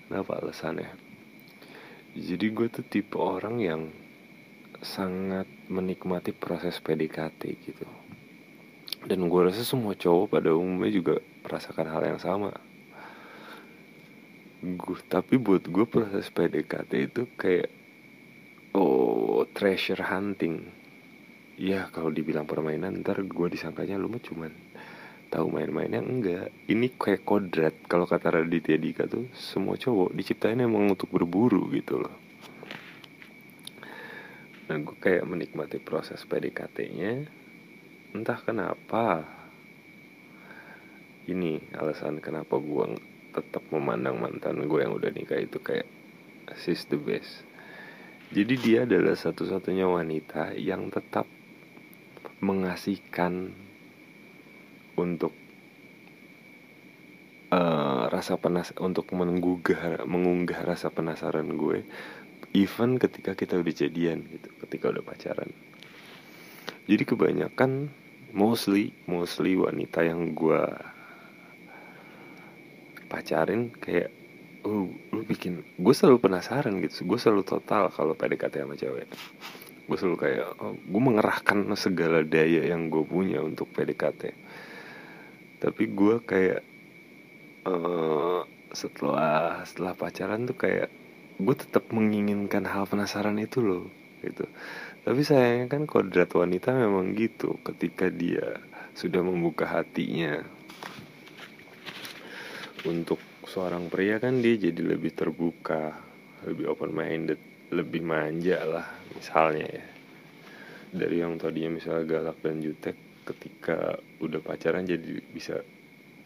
Kenapa 0.09 0.45
alasannya? 0.45 0.93
Jadi 2.17 2.47
gue 2.53 2.67
tuh 2.69 2.85
tipe 2.85 3.17
orang 3.17 3.57
yang 3.65 3.83
sangat 4.85 5.49
menikmati 5.73 6.37
proses 6.37 6.81
PDKT 6.85 7.41
gitu. 7.65 7.89
Dan 9.09 9.29
gue 9.29 9.41
rasa 9.41 9.65
semua 9.65 9.97
cowok 9.97 10.37
pada 10.37 10.53
umumnya 10.53 10.93
juga 10.93 11.15
merasakan 11.45 11.87
hal 11.89 12.03
yang 12.05 12.21
sama 12.21 12.53
gue 14.61 15.01
tapi 15.09 15.41
buat 15.41 15.65
gue 15.65 15.89
proses 15.89 16.29
PDKT 16.29 16.93
itu 17.09 17.25
kayak 17.33 17.73
oh 18.77 19.49
treasure 19.57 20.05
hunting. 20.05 20.69
Ya 21.57 21.89
kalau 21.89 22.13
dibilang 22.13 22.45
permainan 22.45 23.01
ntar 23.01 23.25
gue 23.25 23.47
disangkanya 23.49 23.97
lu 23.97 24.13
mah 24.13 24.21
cuman 24.21 24.53
tahu 25.33 25.49
main-mainnya 25.49 26.05
enggak. 26.05 26.53
Ini 26.69 26.93
kayak 26.93 27.25
kodrat. 27.25 27.75
Kalau 27.89 28.05
kata 28.05 28.37
Raditya 28.37 28.77
Dika 28.77 29.09
tuh 29.09 29.33
semua 29.33 29.81
cowok 29.81 30.13
diciptain 30.13 30.61
emang 30.61 30.93
untuk 30.93 31.09
berburu 31.09 31.65
gitu 31.73 32.05
loh. 32.05 32.17
Nah 34.69 34.77
gue 34.77 34.97
kayak 35.01 35.25
menikmati 35.25 35.81
proses 35.81 36.21
PDKT-nya 36.29 37.25
entah 38.11 38.39
kenapa 38.43 39.25
ini 41.31 41.63
alasan 41.79 42.19
kenapa 42.19 42.59
gue 42.59 42.99
tetap 43.31 43.63
memandang 43.71 44.19
mantan 44.19 44.67
gue 44.67 44.81
yang 44.83 44.95
udah 44.95 45.11
nikah 45.15 45.39
itu 45.39 45.63
kayak 45.63 45.87
she's 46.59 46.85
the 46.91 46.99
best. 46.99 47.47
Jadi 48.31 48.55
dia 48.63 48.87
adalah 48.87 49.19
satu-satunya 49.19 49.91
wanita 49.91 50.55
yang 50.55 50.87
tetap 50.91 51.27
mengasihkan 52.39 53.53
untuk 54.95 55.35
uh, 57.51 58.07
rasa 58.09 58.39
penas 58.39 58.71
untuk 58.79 59.11
menggugah 59.13 60.07
mengunggah 60.07 60.63
rasa 60.63 60.89
penasaran 60.95 61.59
gue 61.59 61.83
even 62.55 62.99
ketika 62.99 63.35
kita 63.35 63.59
udah 63.59 63.75
jadian 63.75 64.27
gitu 64.27 64.49
ketika 64.67 64.91
udah 64.91 65.05
pacaran. 65.05 65.51
Jadi 66.87 67.03
kebanyakan 67.07 67.91
mostly 68.35 68.95
mostly 69.07 69.55
wanita 69.59 70.07
yang 70.07 70.35
gue 70.35 70.63
pacarin 73.11 73.75
kayak 73.75 74.15
uh, 74.63 74.87
lu 74.87 75.23
bikin 75.27 75.67
gue 75.77 75.95
selalu 75.95 76.31
penasaran 76.31 76.79
gitu 76.79 77.11
gue 77.11 77.19
selalu 77.19 77.43
total 77.43 77.91
kalau 77.91 78.15
PDKT 78.15 78.63
sama 78.63 78.79
cewek. 78.79 79.11
Gue 79.91 79.99
selalu 79.99 80.17
kayak 80.23 80.47
oh, 80.63 80.79
gue 80.79 81.03
mengerahkan 81.03 81.67
segala 81.75 82.23
daya 82.23 82.71
yang 82.71 82.87
gue 82.87 83.03
punya 83.03 83.43
untuk 83.43 83.67
PDKT 83.75 84.31
tapi 85.61 85.93
gue 85.93 86.25
kayak 86.25 86.65
uh, 87.69 88.41
setelah 88.73 89.61
setelah 89.69 89.93
pacaran 89.93 90.49
tuh 90.49 90.57
kayak 90.57 90.89
gue 91.37 91.55
tetap 91.55 91.93
menginginkan 91.93 92.65
hal 92.65 92.89
penasaran 92.89 93.37
itu 93.37 93.61
loh 93.61 93.87
gitu. 94.25 94.49
Tapi 95.05 95.21
sayangnya 95.25 95.69
kan 95.69 95.85
kodrat 95.85 96.33
wanita 96.33 96.73
memang 96.73 97.13
gitu 97.13 97.61
ketika 97.61 98.09
dia 98.09 98.61
sudah 98.97 99.21
membuka 99.21 99.69
hatinya 99.69 100.45
untuk 102.89 103.21
seorang 103.45 103.93
pria 103.93 104.17
kan 104.17 104.41
dia 104.41 104.57
jadi 104.57 104.97
lebih 104.97 105.13
terbuka 105.13 105.93
lebih 106.49 106.73
open 106.73 106.93
minded 106.97 107.41
lebih 107.71 108.03
manja 108.03 108.59
lah 108.67 108.87
misalnya 109.15 109.67
ya. 109.69 109.87
Dari 110.91 111.23
yang 111.23 111.39
tadinya 111.39 111.79
misalnya 111.79 112.03
galak 112.03 112.43
dan 112.43 112.59
jutek 112.59 112.99
ketika 113.23 113.95
udah 114.19 114.43
pacaran 114.43 114.83
jadi 114.83 115.23
bisa 115.31 115.63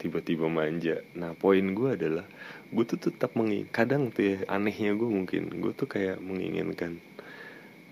tiba-tiba 0.00 0.48
manja. 0.48 1.04
Nah 1.18 1.36
poin 1.36 1.64
gue 1.76 1.90
adalah 2.00 2.24
gue 2.72 2.84
tuh 2.88 2.96
tetap 2.96 3.36
menging 3.36 3.68
kadang 3.68 4.08
tuh 4.08 4.24
ya 4.24 4.36
anehnya 4.48 4.96
gue 4.96 5.08
mungkin 5.10 5.52
gue 5.52 5.72
tuh 5.76 5.84
kayak 5.90 6.16
menginginkan 6.22 6.96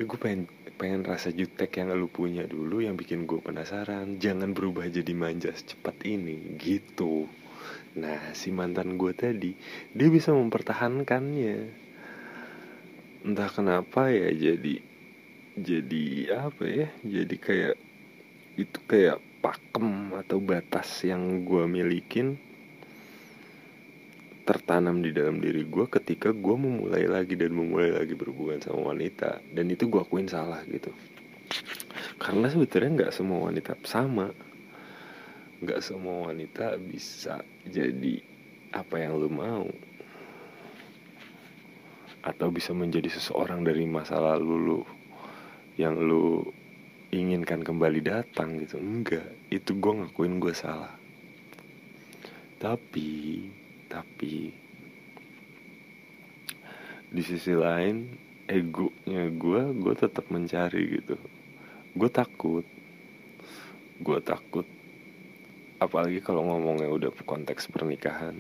ya 0.01 0.03
gue 0.09 0.19
pengen 0.19 0.49
pengen 0.81 1.05
rasa 1.05 1.29
jutek 1.31 1.79
yang 1.79 1.93
lu 1.93 2.09
punya 2.09 2.49
dulu 2.49 2.81
yang 2.81 2.97
bikin 2.97 3.29
gue 3.29 3.39
penasaran. 3.45 4.17
Jangan 4.17 4.57
berubah 4.57 4.89
jadi 4.89 5.13
manja 5.13 5.53
secepat 5.53 6.09
ini. 6.09 6.57
Gitu 6.57 7.42
nah 7.93 8.33
si 8.33 8.49
mantan 8.49 8.97
gue 8.97 9.13
tadi 9.13 9.53
dia 9.93 10.09
bisa 10.09 10.33
mempertahankannya. 10.33 11.57
Entah 13.23 13.51
kenapa 13.53 14.11
ya 14.11 14.33
jadi 14.35 14.83
jadi 15.53 16.05
apa 16.49 16.65
ya 16.65 16.89
jadi 17.05 17.37
kayak 17.37 17.77
itu 18.57 18.79
kayak 18.89 19.21
pakem 19.43 20.17
atau 20.17 20.39
batas 20.39 20.89
yang 21.05 21.43
gue 21.45 21.65
milikin 21.67 22.39
tertanam 24.43 24.99
di 25.01 25.15
dalam 25.15 25.39
diri 25.39 25.63
gue 25.63 25.87
ketika 25.87 26.35
gue 26.35 26.57
memulai 26.59 27.07
lagi 27.07 27.39
dan 27.39 27.55
memulai 27.55 27.95
lagi 27.95 28.15
berhubungan 28.19 28.59
sama 28.59 28.95
wanita. 28.95 29.39
Dan 29.55 29.71
itu 29.71 29.87
gue 29.87 30.03
akuin 30.03 30.27
salah 30.27 30.63
gitu. 30.67 30.91
Karena 32.19 32.51
sebetulnya 32.51 33.07
nggak 33.07 33.15
semua 33.15 33.51
wanita 33.51 33.79
sama 33.87 34.31
nggak 35.63 35.79
semua 35.79 36.35
wanita 36.35 36.75
bisa 36.83 37.39
jadi 37.63 38.19
apa 38.75 38.99
yang 38.99 39.15
lu 39.23 39.31
mau. 39.31 39.71
Atau 42.23 42.51
bisa 42.51 42.75
menjadi 42.75 43.07
seseorang 43.07 43.63
dari 43.63 43.87
masa 43.87 44.19
lalu 44.19 44.55
lu 44.59 44.81
yang 45.79 45.95
lu 45.99 46.43
inginkan 47.15 47.63
kembali 47.63 48.03
datang 48.03 48.59
gitu. 48.59 48.83
Enggak 48.83 49.27
itu 49.55 49.79
gue 49.79 49.93
ngakuin 50.03 50.43
gue 50.43 50.55
salah. 50.55 50.99
Tapi 52.59 53.47
tapi 53.87 54.51
di 57.13 57.23
sisi 57.23 57.53
lain 57.53 58.09
egonya 58.51 59.31
gue 59.31 59.63
gue 59.79 59.95
tetap 59.95 60.27
mencari 60.27 60.99
gitu. 60.99 61.17
Gue 61.95 62.11
takut. 62.11 62.67
Gue 64.03 64.19
takut 64.19 64.67
apalagi 65.85 66.23
kalau 66.23 66.47
ngomongnya 66.47 66.89
udah 66.89 67.11
konteks 67.27 67.69
pernikahan. 67.71 68.39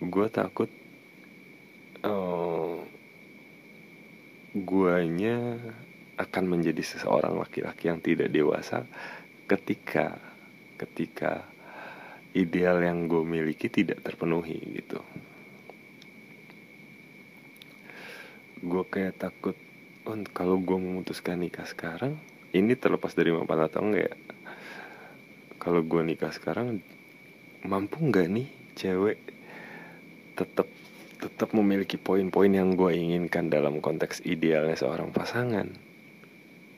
Gue 0.00 0.26
takut 0.32 0.70
uh, 2.02 2.80
guanya 4.56 5.60
akan 6.18 6.44
menjadi 6.44 6.82
seseorang 6.84 7.38
laki-laki 7.38 7.88
yang 7.88 8.02
tidak 8.02 8.28
dewasa 8.28 8.84
ketika 9.48 10.18
ketika 10.76 11.44
ideal 12.36 12.80
yang 12.80 13.06
gue 13.06 13.22
miliki 13.22 13.70
tidak 13.70 14.02
terpenuhi 14.04 14.58
gitu. 14.80 15.00
Gue 18.60 18.84
kayak 18.84 19.16
takut 19.18 19.56
kalau 20.34 20.58
gue 20.58 20.78
memutuskan 20.78 21.40
nikah 21.40 21.68
sekarang 21.68 22.18
ini 22.50 22.74
terlepas 22.74 23.14
dari 23.14 23.30
mapan 23.30 23.70
atau 23.70 23.80
enggak 23.84 24.10
ya 24.10 24.16
kalau 25.60 25.84
gue 25.84 26.00
nikah 26.00 26.32
sekarang 26.32 26.80
mampu 27.68 28.00
nggak 28.00 28.32
nih 28.32 28.48
cewek 28.72 29.20
tetap 30.32 30.64
tetap 31.20 31.52
memiliki 31.52 32.00
poin-poin 32.00 32.48
yang 32.48 32.72
gue 32.72 32.96
inginkan 32.96 33.52
dalam 33.52 33.84
konteks 33.84 34.24
idealnya 34.24 34.72
seorang 34.72 35.12
pasangan? 35.12 35.68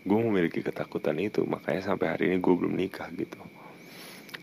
Gue 0.02 0.18
memiliki 0.18 0.66
ketakutan 0.66 1.14
itu 1.22 1.46
makanya 1.46 1.94
sampai 1.94 2.10
hari 2.10 2.24
ini 2.34 2.42
gue 2.42 2.54
belum 2.58 2.74
nikah 2.74 3.06
gitu. 3.14 3.38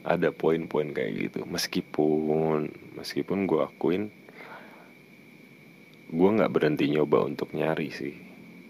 Ada 0.08 0.32
poin-poin 0.32 0.95
kayak 0.95 1.12
gitu. 1.19 1.43
Meskipun 1.43 2.71
meskipun 2.95 3.43
gue 3.43 3.60
akuin 3.60 4.08
gue 6.10 6.30
nggak 6.39 6.54
berhenti 6.56 6.88
nyoba 6.88 7.28
untuk 7.28 7.52
nyari 7.52 7.91
sih. 7.91 8.15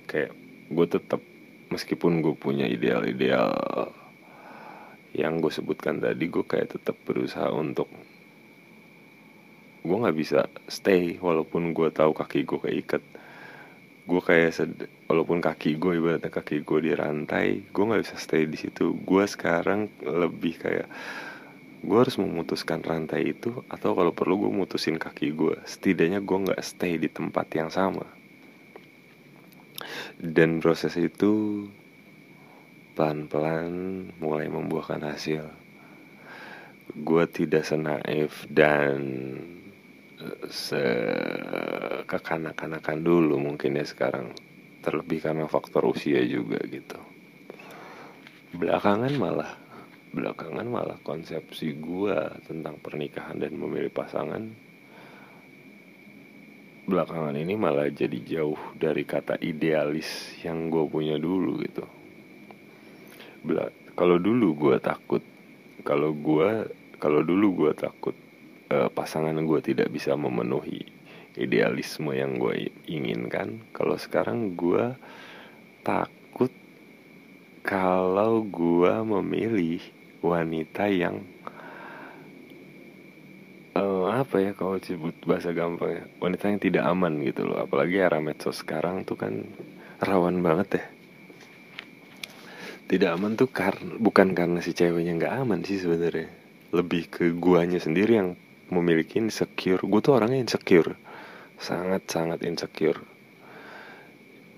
Kayak 0.09 0.33
gue 0.73 0.87
tetap 0.89 1.21
meskipun 1.69 2.25
gue 2.25 2.33
punya 2.33 2.65
ideal-ideal 2.65 3.93
yang 5.13 5.41
gue 5.41 5.49
sebutkan 5.49 5.97
tadi 5.97 6.29
gue 6.29 6.45
kayak 6.45 6.77
tetap 6.77 6.95
berusaha 7.05 7.49
untuk 7.49 7.89
gue 9.79 9.97
nggak 9.97 10.17
bisa 10.17 10.45
stay 10.69 11.17
walaupun 11.17 11.71
gue 11.73 11.89
tahu 11.89 12.11
kaki 12.13 12.45
gue 12.45 12.59
keikat. 12.59 13.03
Gue 14.09 14.21
kayak 14.25 14.49
sed 14.53 14.73
walaupun 15.05 15.37
kaki 15.37 15.77
gue 15.77 16.01
ibaratnya 16.01 16.33
kaki 16.33 16.65
gue 16.65 16.79
di 16.81 16.91
rantai 16.97 17.61
gue 17.69 17.83
nggak 17.83 18.01
bisa 18.05 18.17
stay 18.17 18.45
di 18.45 18.57
situ. 18.57 18.97
Gue 19.01 19.25
sekarang 19.25 19.89
lebih 20.01 20.61
kayak 20.61 20.89
gue 21.79 21.97
harus 21.97 22.19
memutuskan 22.19 22.83
rantai 22.83 23.31
itu 23.31 23.63
atau 23.71 23.95
kalau 23.95 24.11
perlu 24.11 24.45
gue 24.45 24.51
mutusin 24.51 24.99
kaki 24.99 25.31
gue 25.31 25.55
setidaknya 25.63 26.19
gue 26.19 26.37
nggak 26.37 26.61
stay 26.61 26.99
di 26.99 27.07
tempat 27.07 27.47
yang 27.55 27.69
sama. 27.71 28.05
Dan 30.19 30.59
proses 30.59 30.99
itu 30.99 31.65
pelan-pelan 32.99 33.71
mulai 34.19 34.51
membuahkan 34.51 35.07
hasil. 35.07 35.47
Gue 36.99 37.23
tidak 37.31 37.63
senaif 37.63 38.43
dan 38.51 38.99
sekekanak-kanakan 40.51 42.99
dulu 42.99 43.39
mungkin 43.39 43.79
ya 43.79 43.87
sekarang. 43.87 44.35
Terlebih 44.83 45.23
karena 45.23 45.47
faktor 45.47 45.87
usia 45.87 46.19
juga 46.27 46.59
gitu. 46.67 46.99
Belakangan 48.59 49.15
malah 49.15 49.55
belakangan 50.11 50.67
malah 50.67 50.99
konsepsi 50.99 51.79
gue 51.79 52.19
tentang 52.51 52.83
pernikahan 52.83 53.39
dan 53.39 53.55
memilih 53.55 53.95
pasangan 53.95 54.43
belakangan 56.89 57.37
ini 57.37 57.53
malah 57.53 57.85
jadi 57.93 58.17
jauh 58.25 58.57
dari 58.73 59.05
kata 59.05 59.37
idealis 59.37 60.41
yang 60.41 60.73
gue 60.73 60.89
punya 60.89 61.21
dulu 61.21 61.61
gitu 61.61 61.98
kalau 63.95 64.17
dulu 64.17 64.55
gue 64.55 64.77
takut 64.79 65.23
kalau 65.83 66.11
gue 66.11 66.69
kalau 66.99 67.21
dulu 67.23 67.65
gue 67.65 67.71
takut 67.75 68.15
uh, 68.71 68.91
pasangan 68.91 69.35
gue 69.35 69.59
tidak 69.63 69.91
bisa 69.91 70.15
memenuhi 70.15 70.83
idealisme 71.39 72.11
yang 72.11 72.35
gue 72.39 72.71
inginkan 72.89 73.63
kalau 73.71 73.95
sekarang 73.95 74.55
gue 74.59 74.95
takut 75.83 76.51
kalau 77.63 78.43
gue 78.43 78.93
memilih 79.03 79.79
wanita 80.19 80.91
yang 80.91 81.23
apa 84.09 84.35
ya 84.41 84.51
kalau 84.51 84.75
disebut 84.75 85.15
bahasa 85.23 85.55
gampang 85.55 85.95
ya 85.95 86.03
wanita 86.19 86.51
yang 86.51 86.59
tidak 86.59 86.83
aman 86.83 87.23
gitu 87.23 87.47
loh. 87.47 87.63
Apalagi 87.63 88.03
era 88.03 88.19
medsos 88.19 88.59
sekarang 88.59 89.07
tuh 89.07 89.15
kan 89.15 89.47
rawan 90.03 90.43
banget 90.43 90.67
ya 90.75 90.85
tidak 92.89 93.21
aman 93.21 93.37
tuh 93.37 93.45
karena 93.53 94.01
bukan 94.01 94.33
karena 94.33 94.65
si 94.65 94.73
ceweknya 94.73 95.13
nggak 95.21 95.33
aman 95.45 95.61
sih 95.61 95.77
sebenarnya. 95.77 96.25
Lebih 96.73 97.13
ke 97.13 97.25
guanya 97.37 97.77
sendiri 97.77 98.17
yang 98.17 98.33
memiliki 98.73 99.21
insecure. 99.21 99.85
Gue 99.85 100.01
tuh 100.01 100.17
orangnya 100.17 100.41
insecure. 100.41 100.97
Sangat 101.61 102.09
sangat 102.09 102.41
insecure. 102.41 102.97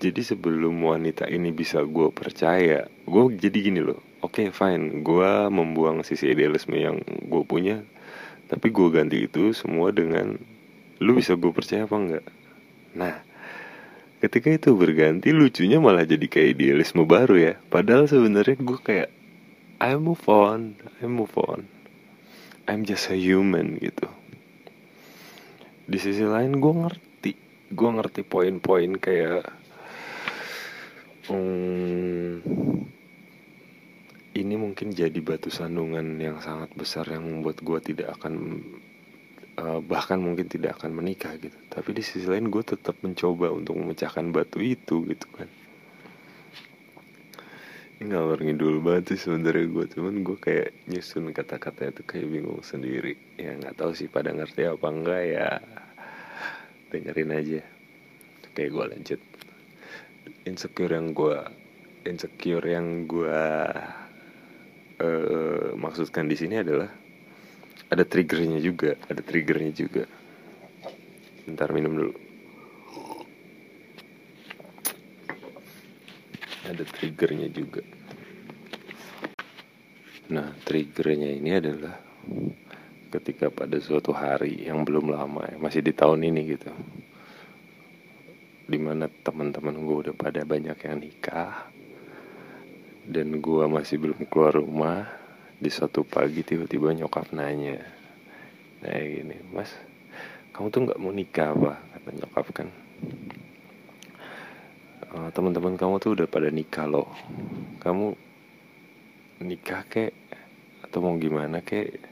Jadi 0.00 0.24
sebelum 0.24 0.80
wanita 0.80 1.28
ini 1.28 1.52
bisa 1.52 1.84
gue 1.84 2.08
percaya 2.08 2.88
gue 2.88 3.22
jadi 3.36 3.58
gini 3.60 3.84
loh. 3.84 4.00
Oke 4.24 4.48
okay, 4.48 4.48
fine. 4.48 5.04
Gue 5.04 5.52
membuang 5.52 6.00
sisi 6.00 6.32
idealisme 6.32 6.80
yang 6.80 7.04
gue 7.04 7.42
punya 7.44 7.84
tapi 8.48 8.68
gue 8.68 8.88
ganti 8.92 9.28
itu 9.28 9.52
semua 9.56 9.92
dengan 9.92 10.36
lu 11.00 11.12
bisa 11.16 11.36
gue 11.36 11.52
percaya 11.52 11.84
apa 11.84 11.96
enggak? 12.00 12.24
Nah 12.96 13.31
ketika 14.22 14.54
itu 14.54 14.78
berganti 14.78 15.34
lucunya 15.34 15.82
malah 15.82 16.06
jadi 16.06 16.22
kayak 16.30 16.54
idealisme 16.54 17.02
baru 17.02 17.34
ya. 17.34 17.54
Padahal 17.66 18.06
sebenarnya 18.06 18.54
gue 18.54 18.78
kayak 18.78 19.10
I 19.82 19.98
move 19.98 20.22
on 20.30 20.78
I 21.02 21.10
move 21.10 21.34
on. 21.34 21.66
I'm 22.70 22.86
just 22.86 23.10
a 23.10 23.18
human 23.18 23.82
gitu. 23.82 24.06
Di 25.90 25.98
sisi 25.98 26.22
lain 26.22 26.62
gue 26.62 26.72
ngerti. 26.72 27.32
Gue 27.74 27.90
ngerti 27.90 28.22
poin-poin 28.22 28.94
kayak 29.02 29.42
hmm, 31.26 32.38
ini 34.38 34.54
mungkin 34.54 34.94
jadi 34.94 35.18
batu 35.18 35.50
sandungan 35.50 36.16
yang 36.22 36.38
sangat 36.38 36.70
besar 36.78 37.10
yang 37.10 37.26
membuat 37.26 37.58
gue 37.60 37.78
tidak 37.92 38.14
akan 38.22 38.62
uh, 39.58 39.80
bahkan 39.84 40.20
mungkin 40.20 40.48
tidak 40.48 40.80
akan 40.80 40.96
menikah 40.96 41.34
gitu. 41.36 41.56
Tapi 41.68 41.90
di 41.92 42.02
sisi 42.04 42.24
lain 42.24 42.48
gue 42.48 42.62
tetap 42.64 42.96
mencoba 43.04 43.52
untuk 43.52 43.76
memecahkan 43.76 44.32
batu 44.32 44.62
itu 44.62 45.04
gitu 45.08 45.26
kan. 45.34 45.48
Ini 48.02 48.10
nggak 48.10 48.42
ngidul 48.42 48.82
banget 48.82 49.14
sih 49.14 49.30
sebenarnya 49.30 49.70
gue 49.70 49.84
cuman 49.94 50.26
gue 50.26 50.34
kayak 50.34 50.74
nyusun 50.90 51.30
kata-kata 51.30 51.94
itu 51.94 52.02
kayak 52.02 52.26
bingung 52.28 52.62
sendiri. 52.64 53.14
Ya 53.38 53.54
nggak 53.54 53.78
tahu 53.78 53.94
sih 53.94 54.10
pada 54.10 54.34
ngerti 54.34 54.66
apa 54.66 54.86
enggak 54.90 55.22
ya. 55.22 55.50
Dengerin 56.90 57.30
aja. 57.30 57.60
Kayak 58.58 58.70
gue 58.74 58.84
lanjut. 58.90 59.20
Insecure 60.42 60.92
yang 60.98 61.14
gue 61.14 61.38
insecure 62.02 62.66
yang 62.66 63.06
gue 63.06 63.42
uh, 64.98 65.66
maksudkan 65.78 66.26
di 66.26 66.34
sini 66.34 66.58
adalah 66.58 66.90
ada 67.92 68.08
triggernya 68.08 68.56
juga, 68.64 68.96
ada 69.04 69.20
triggernya 69.20 69.72
juga. 69.76 70.08
Bentar 71.44 71.68
minum 71.76 71.92
dulu. 71.92 72.14
Ada 76.64 76.88
triggernya 76.88 77.52
juga. 77.52 77.84
Nah, 80.32 80.56
triggernya 80.64 81.36
ini 81.36 81.50
adalah 81.52 82.00
ketika 83.12 83.52
pada 83.52 83.76
suatu 83.76 84.16
hari 84.16 84.64
yang 84.64 84.88
belum 84.88 85.12
lama 85.12 85.44
masih 85.60 85.84
di 85.84 85.92
tahun 85.92 86.24
ini 86.32 86.40
gitu. 86.56 86.72
Di 88.64 88.80
mana 88.80 89.12
teman-teman 89.12 89.76
gue 89.76 89.96
udah 90.08 90.14
pada 90.16 90.40
banyak 90.48 90.78
yang 90.80 90.96
nikah, 90.96 91.68
dan 93.02 93.42
gua 93.42 93.66
masih 93.66 93.98
belum 93.98 94.30
keluar 94.30 94.56
rumah 94.56 95.21
di 95.62 95.70
suatu 95.70 96.02
pagi 96.02 96.42
tiba-tiba 96.42 96.90
nyokap 96.90 97.30
nanya 97.30 97.78
nah 98.82 98.98
gini 98.98 99.38
mas 99.54 99.70
kamu 100.52 100.68
tuh 100.68 100.80
nggak 100.84 101.00
mau 101.00 101.12
nikah 101.16 101.48
apa? 101.56 101.72
Kata 101.80 102.08
nyokap 102.12 102.46
kan. 102.52 102.68
Uh, 105.12 105.28
teman-teman 105.32 105.80
kamu 105.80 105.96
tuh 105.96 106.12
udah 106.12 106.28
pada 106.28 106.52
nikah 106.52 106.84
loh. 106.84 107.08
Kamu 107.80 108.12
nikah 109.48 109.88
kek? 109.88 110.12
Atau 110.84 111.00
mau 111.00 111.16
gimana 111.16 111.64
kek? 111.64 112.04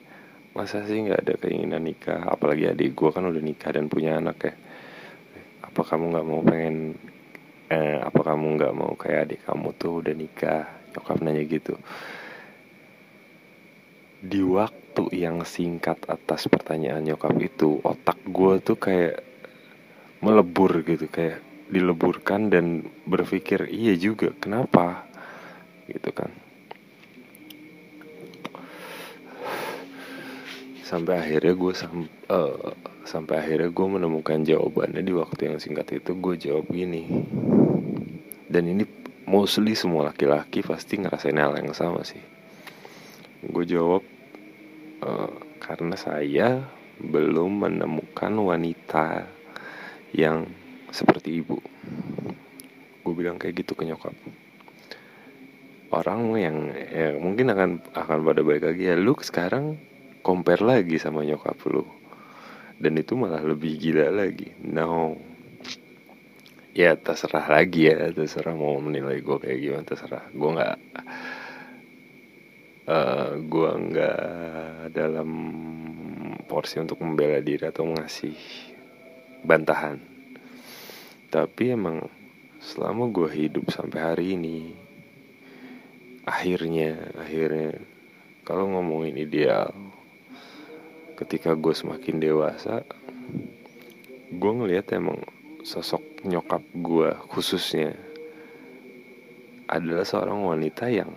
Masa 0.57 0.89
sih 0.89 1.05
nggak 1.05 1.21
ada 1.21 1.35
keinginan 1.37 1.85
nikah? 1.85 2.33
Apalagi 2.33 2.73
adik 2.73 2.97
gue 2.97 3.13
kan 3.13 3.29
udah 3.29 3.45
nikah 3.45 3.77
dan 3.77 3.93
punya 3.93 4.17
anak 4.17 4.41
ya. 4.41 4.55
Apa 5.69 5.85
kamu 5.85 6.05
nggak 6.17 6.27
mau 6.27 6.41
pengen 6.41 6.97
eh, 7.69 8.01
apa 8.01 8.21
kamu 8.25 8.47
nggak 8.57 8.73
mau 8.73 8.93
kayak 8.97 9.21
adik 9.29 9.41
kamu 9.45 9.69
tuh 9.77 10.01
udah 10.01 10.15
nikah? 10.17 10.65
Nyokap 10.97 11.21
nanya 11.21 11.45
gitu 11.45 11.77
di 14.21 14.45
waktu 14.45 15.09
yang 15.17 15.49
singkat 15.49 16.05
atas 16.05 16.45
pertanyaan 16.53 17.01
nyokap 17.01 17.33
itu 17.41 17.81
otak 17.81 18.21
gue 18.29 18.61
tuh 18.61 18.77
kayak 18.77 19.25
melebur 20.21 20.85
gitu 20.85 21.09
kayak 21.09 21.41
dileburkan 21.73 22.53
dan 22.53 22.85
berpikir 23.09 23.65
iya 23.73 23.97
juga 23.97 24.37
kenapa? 24.37 25.09
Gitu 25.89 26.13
kan. 26.13 26.29
Sampai 30.85 31.23
akhirnya 31.23 31.55
gue 31.57 31.73
sam 31.73 32.05
uh, 32.29 32.75
sampai 33.09 33.41
akhirnya 33.41 33.71
gue 33.73 33.87
menemukan 33.89 34.43
jawabannya 34.43 35.01
di 35.01 35.15
waktu 35.17 35.55
yang 35.55 35.59
singkat 35.63 36.03
itu 36.03 36.13
gue 36.19 36.35
jawab 36.37 36.69
gini. 36.69 37.09
Dan 38.51 38.69
ini 38.69 38.85
mostly 39.25 39.79
semua 39.79 40.11
laki-laki 40.11 40.61
pasti 40.61 40.99
ngerasain 40.99 41.39
hal 41.39 41.55
yang 41.57 41.71
sama 41.71 42.03
sih 42.03 42.40
gue 43.41 43.65
jawab 43.65 44.05
uh, 45.01 45.33
karena 45.57 45.97
saya 45.97 46.61
belum 47.01 47.65
menemukan 47.65 48.33
wanita 48.37 49.25
yang 50.13 50.45
seperti 50.93 51.41
ibu. 51.41 51.57
Gue 53.01 53.15
bilang 53.17 53.41
kayak 53.41 53.65
gitu 53.65 53.73
ke 53.73 53.89
nyokap. 53.89 54.13
Orang 55.91 56.37
yang 56.39 56.71
ya, 56.71 57.17
mungkin 57.19 57.51
akan 57.51 57.71
akan 57.97 58.19
pada 58.23 58.41
baik 58.47 58.63
lagi 58.63 58.93
ya 58.93 58.95
lu 58.95 59.17
sekarang 59.19 59.81
compare 60.21 60.63
lagi 60.63 61.01
sama 61.01 61.25
nyokap 61.25 61.57
lu. 61.73 61.83
Dan 62.81 63.01
itu 63.01 63.17
malah 63.17 63.41
lebih 63.41 63.81
gila 63.81 64.13
lagi. 64.13 64.53
No. 64.61 65.17
Ya 66.71 66.95
terserah 66.95 67.51
lagi 67.51 67.91
ya 67.91 68.13
terserah 68.15 68.55
mau 68.55 68.79
menilai 68.79 69.19
gue 69.25 69.37
kayak 69.41 69.59
gimana 69.59 69.85
terserah. 69.89 70.25
Gue 70.31 70.51
nggak 70.55 70.77
uh, 72.87 73.37
gue 73.37 73.71
nggak 73.91 74.21
dalam 74.95 75.31
porsi 76.47 76.81
untuk 76.81 77.01
membela 77.05 77.43
diri 77.43 77.67
atau 77.67 77.89
ngasih 77.89 78.37
bantahan. 79.45 80.01
Tapi 81.31 81.77
emang 81.77 82.07
selama 82.61 83.09
gue 83.09 83.29
hidup 83.33 83.73
sampai 83.73 84.01
hari 84.01 84.27
ini 84.37 84.77
akhirnya 86.29 87.17
akhirnya 87.17 87.81
kalau 88.45 88.69
ngomongin 88.69 89.17
ideal 89.17 89.73
ketika 91.17 91.57
gue 91.57 91.73
semakin 91.73 92.21
dewasa 92.21 92.85
gue 94.29 94.53
ngelihat 94.53 94.93
emang 94.93 95.25
sosok 95.65 96.05
nyokap 96.29 96.61
gue 96.77 97.17
khususnya 97.33 97.97
adalah 99.65 100.05
seorang 100.05 100.45
wanita 100.45 100.93
yang 100.93 101.09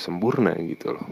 sempurna 0.00 0.56
gitu 0.64 0.96
loh. 0.96 1.06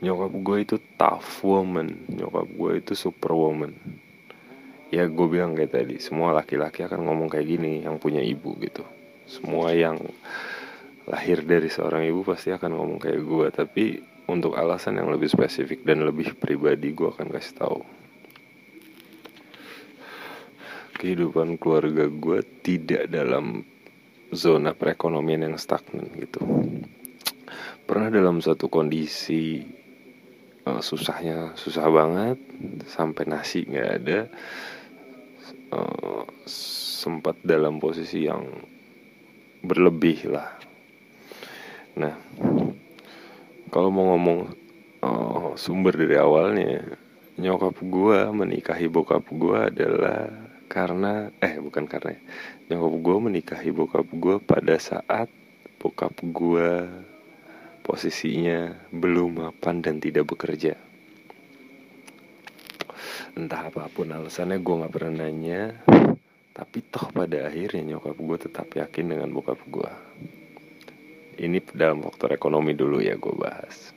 Nyokap 0.00 0.32
gue 0.40 0.56
itu 0.64 0.76
tough 0.96 1.44
woman. 1.44 2.08
Nyokap 2.08 2.48
gue 2.48 2.72
itu 2.80 2.92
super 2.96 3.36
woman 3.36 3.76
ya 4.94 5.10
gue 5.10 5.26
bilang 5.26 5.58
kayak 5.58 5.74
tadi 5.74 5.96
semua 5.98 6.30
laki-laki 6.30 6.86
akan 6.86 7.02
ngomong 7.02 7.26
kayak 7.26 7.50
gini 7.50 7.82
yang 7.82 7.98
punya 7.98 8.22
ibu 8.22 8.54
gitu. 8.62 8.86
Semua 9.26 9.74
yang 9.74 9.98
lahir 11.10 11.42
dari 11.42 11.66
seorang 11.66 12.06
ibu 12.06 12.22
pasti 12.22 12.54
akan 12.54 12.70
ngomong 12.78 12.98
kayak 13.02 13.20
gue 13.26 13.46
tapi 13.50 13.84
untuk 14.30 14.54
alasan 14.54 15.02
yang 15.02 15.10
lebih 15.10 15.26
spesifik 15.26 15.82
dan 15.82 16.06
lebih 16.06 16.38
pribadi 16.38 16.94
gue 16.94 17.10
akan 17.10 17.26
kasih 17.34 17.54
tahu. 17.58 17.80
Kehidupan 20.94 21.58
keluarga 21.58 22.06
gue 22.06 22.38
tidak 22.62 23.10
dalam 23.10 23.66
zona 24.30 24.72
perekonomian 24.72 25.50
yang 25.50 25.56
stagnan 25.58 26.06
gitu 26.14 26.40
pernah 27.84 28.08
dalam 28.08 28.40
satu 28.40 28.72
kondisi 28.72 29.60
uh, 30.64 30.80
susahnya 30.80 31.52
susah 31.54 31.86
banget 31.92 32.40
sampai 32.88 33.24
nasi 33.28 33.68
nggak 33.68 33.90
ada 34.00 34.18
uh, 35.76 36.24
sempat 37.04 37.36
dalam 37.44 37.76
posisi 37.76 38.24
yang 38.24 38.48
berlebih 39.64 40.32
lah. 40.32 40.56
Nah 42.00 42.16
kalau 43.68 43.92
mau 43.92 44.16
ngomong 44.16 44.40
uh, 45.04 45.52
sumber 45.60 45.92
dari 45.92 46.16
awalnya 46.16 46.80
nyokap 47.34 47.76
gue 47.82 48.18
menikahi 48.30 48.86
bokap 48.88 49.26
gue 49.28 49.58
adalah 49.58 50.30
karena 50.70 51.28
eh 51.42 51.60
bukan 51.60 51.84
karena 51.84 52.16
nyokap 52.72 52.94
gue 53.02 53.16
menikahi 53.28 53.70
bokap 53.74 54.06
gue 54.08 54.36
pada 54.40 54.78
saat 54.80 55.28
bokap 55.82 56.14
gue 56.22 56.88
posisinya 57.84 58.88
belum 58.88 59.44
mapan 59.44 59.84
dan 59.84 60.00
tidak 60.00 60.32
bekerja. 60.32 60.74
Entah 63.36 63.68
apa 63.68 63.86
pun 63.92 64.08
alasannya 64.08 64.58
gue 64.58 64.78
nggak 64.80 64.94
pernah 64.94 65.28
nanya. 65.28 65.84
Tapi 66.54 66.86
toh 66.86 67.10
pada 67.10 67.50
akhirnya 67.50 67.94
nyokap 67.94 68.16
gue 68.16 68.38
tetap 68.48 68.70
yakin 68.72 69.10
dengan 69.10 69.28
bokap 69.34 69.58
gue 69.68 69.90
ini 71.38 71.58
dalam 71.74 72.02
faktor 72.04 72.34
ekonomi 72.34 72.76
dulu 72.76 73.02
ya 73.02 73.18
gue 73.18 73.34
bahas. 73.34 73.90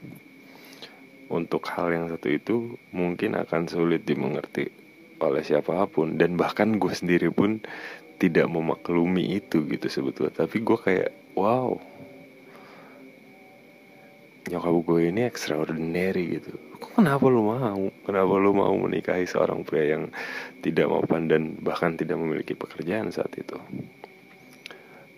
Untuk 1.28 1.68
hal 1.76 1.92
yang 1.92 2.06
satu 2.08 2.32
itu 2.32 2.56
mungkin 2.96 3.36
akan 3.36 3.68
sulit 3.68 4.08
dimengerti 4.08 4.72
oleh 5.20 5.44
siapa 5.44 5.90
pun 5.90 6.16
dan 6.16 6.40
bahkan 6.40 6.78
gue 6.80 6.94
sendiri 6.94 7.30
pun 7.34 7.60
tidak 8.18 8.48
memaklumi 8.48 9.38
itu 9.38 9.68
gitu 9.68 9.88
sebetulnya. 9.92 10.48
Tapi 10.48 10.64
gue 10.64 10.78
kayak 10.78 11.10
wow 11.36 11.78
nyokap 14.48 14.76
gue 14.88 15.12
ini 15.12 15.22
extraordinary 15.28 16.40
gitu. 16.40 16.56
Kok 16.80 17.04
kenapa 17.04 17.26
lu 17.28 17.44
mau? 17.44 17.92
Kenapa 18.08 18.34
lu 18.40 18.52
mau 18.56 18.72
menikahi 18.80 19.28
seorang 19.28 19.68
pria 19.68 20.00
yang 20.00 20.08
tidak 20.64 20.88
mapan 20.88 21.28
dan 21.28 21.44
bahkan 21.60 22.00
tidak 22.00 22.16
memiliki 22.16 22.56
pekerjaan 22.56 23.12
saat 23.12 23.36
itu? 23.36 23.60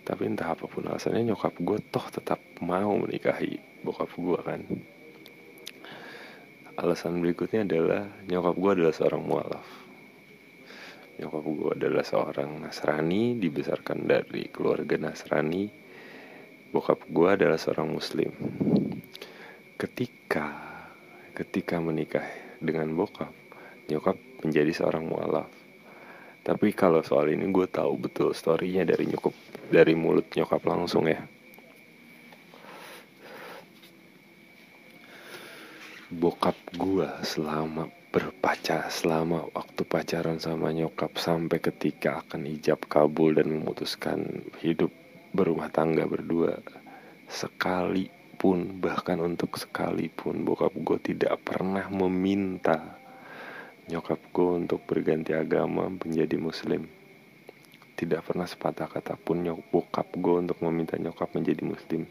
Tapi 0.02 0.22
entah 0.26 0.50
apa 0.50 0.66
pun 0.66 0.90
alasannya 0.90 1.30
nyokap 1.30 1.54
gue 1.62 1.78
toh 1.94 2.06
tetap 2.10 2.42
mau 2.58 2.98
menikahi 2.98 3.86
bokap 3.86 4.10
gue 4.18 4.40
kan? 4.42 4.60
Alasan 6.80 7.22
berikutnya 7.22 7.62
adalah 7.62 8.10
nyokap 8.26 8.54
gue 8.58 8.70
adalah 8.82 8.94
seorang 8.96 9.22
mualaf. 9.22 9.68
Nyokap 11.20 11.44
gue 11.44 11.70
adalah 11.76 12.02
seorang 12.02 12.64
Nasrani 12.64 13.38
dibesarkan 13.38 14.08
dari 14.08 14.48
keluarga 14.48 14.96
Nasrani 14.96 15.79
bokap 16.70 17.02
gue 17.10 17.28
adalah 17.28 17.58
seorang 17.58 17.90
muslim. 17.90 18.30
Ketika 19.74 20.54
ketika 21.34 21.82
menikah 21.82 22.26
dengan 22.62 22.94
bokap 22.94 23.32
nyokap 23.90 24.14
menjadi 24.46 24.70
seorang 24.70 25.04
mualaf. 25.08 25.50
Tapi 26.40 26.72
kalau 26.72 27.02
soal 27.02 27.34
ini 27.34 27.50
gue 27.50 27.66
tahu 27.66 28.00
betul 28.00 28.30
storynya 28.32 28.86
dari 28.86 29.10
nyokap 29.10 29.34
dari 29.68 29.98
mulut 29.98 30.30
nyokap 30.32 30.62
langsung 30.62 31.10
ya. 31.10 31.20
Bokap 36.10 36.58
gue 36.74 37.06
selama 37.22 37.90
berpacar 38.10 38.90
selama 38.90 39.46
waktu 39.54 39.86
pacaran 39.86 40.42
sama 40.42 40.74
nyokap 40.74 41.14
sampai 41.14 41.62
ketika 41.62 42.26
akan 42.26 42.50
ijab 42.50 42.82
kabul 42.90 43.38
dan 43.38 43.46
memutuskan 43.46 44.42
hidup 44.58 44.90
berumah 45.30 45.70
tangga 45.70 46.06
berdua 46.06 46.58
sekali 47.30 48.10
pun 48.40 48.80
bahkan 48.80 49.20
untuk 49.20 49.60
sekalipun 49.60 50.42
bokap 50.42 50.72
gue 50.72 50.98
tidak 51.12 51.36
pernah 51.44 51.86
meminta 51.92 52.98
nyokap 53.90 54.18
gue 54.30 54.50
untuk 54.64 54.80
berganti 54.86 55.34
agama 55.34 55.90
menjadi 55.90 56.38
muslim. 56.38 56.86
Tidak 57.98 58.22
pernah 58.24 58.48
sepatah 58.48 58.88
kata 58.88 59.18
pun 59.18 59.44
nyok 59.44 59.60
bokap 59.68 60.08
gue 60.16 60.34
untuk 60.46 60.58
meminta 60.64 60.96
nyokap 60.96 61.36
menjadi 61.36 61.62
muslim. 61.66 62.08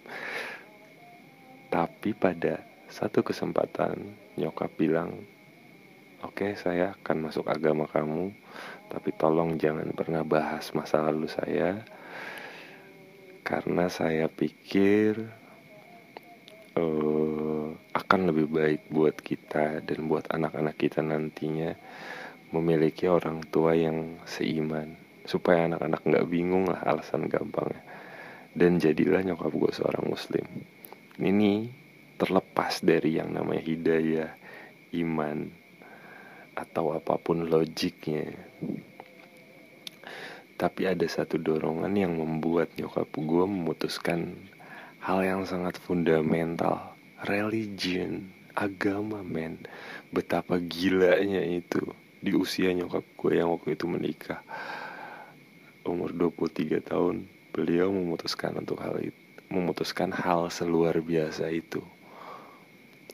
Tapi 1.72 2.14
pada 2.14 2.62
satu 2.92 3.26
kesempatan 3.26 3.98
nyokap 4.38 4.70
bilang 4.78 5.18
oke 6.22 6.36
okay, 6.36 6.52
saya 6.58 6.94
akan 7.00 7.30
masuk 7.30 7.46
agama 7.48 7.86
kamu 7.86 8.34
tapi 8.90 9.14
tolong 9.14 9.56
jangan 9.62 9.88
pernah 9.94 10.26
bahas 10.26 10.74
masa 10.74 11.06
lalu 11.06 11.30
saya 11.30 11.86
karena 13.50 13.90
saya 13.90 14.30
pikir 14.30 15.26
uh, 16.78 17.74
akan 17.98 18.22
lebih 18.30 18.46
baik 18.46 18.82
buat 18.94 19.18
kita 19.18 19.82
dan 19.82 20.06
buat 20.06 20.30
anak-anak 20.30 20.78
kita 20.78 21.02
nantinya 21.02 21.74
memiliki 22.54 23.10
orang 23.10 23.42
tua 23.50 23.74
yang 23.74 24.22
seiman. 24.30 24.94
Supaya 25.26 25.66
anak-anak 25.66 26.02
nggak 26.06 26.30
bingung 26.30 26.70
lah 26.70 26.86
alasan 26.86 27.26
gampangnya. 27.26 27.82
Dan 28.54 28.78
jadilah 28.78 29.26
nyokap 29.26 29.50
gue 29.50 29.72
seorang 29.74 30.06
muslim. 30.06 30.46
Ini 31.18 31.70
terlepas 32.22 32.86
dari 32.86 33.18
yang 33.18 33.34
namanya 33.34 33.66
hidayah 33.66 34.30
iman 34.94 35.50
atau 36.54 36.94
apa 36.94 37.18
pun 37.18 37.50
logiknya 37.50 38.30
tapi 40.60 40.92
ada 40.92 41.08
satu 41.08 41.40
dorongan 41.40 41.96
yang 41.96 42.20
membuat 42.20 42.76
nyokap 42.76 43.08
gue 43.16 43.46
memutuskan 43.48 44.36
hal 45.00 45.24
yang 45.24 45.48
sangat 45.48 45.80
fundamental. 45.80 47.00
Religion 47.24 48.28
agama 48.60 49.24
men. 49.24 49.64
Betapa 50.12 50.60
gilanya 50.60 51.40
itu 51.40 51.80
di 52.20 52.36
usia 52.36 52.76
nyokap 52.76 53.08
gue 53.16 53.40
yang 53.40 53.56
waktu 53.56 53.80
itu 53.80 53.88
menikah. 53.88 54.44
Umur 55.88 56.12
23 56.12 56.84
tahun 56.84 57.24
beliau 57.56 57.96
memutuskan 57.96 58.60
untuk 58.60 58.84
hal 58.84 59.00
itu 59.00 59.16
memutuskan 59.50 60.14
hal 60.14 60.52
seluar 60.54 60.94
biasa 61.02 61.50
itu. 61.50 61.82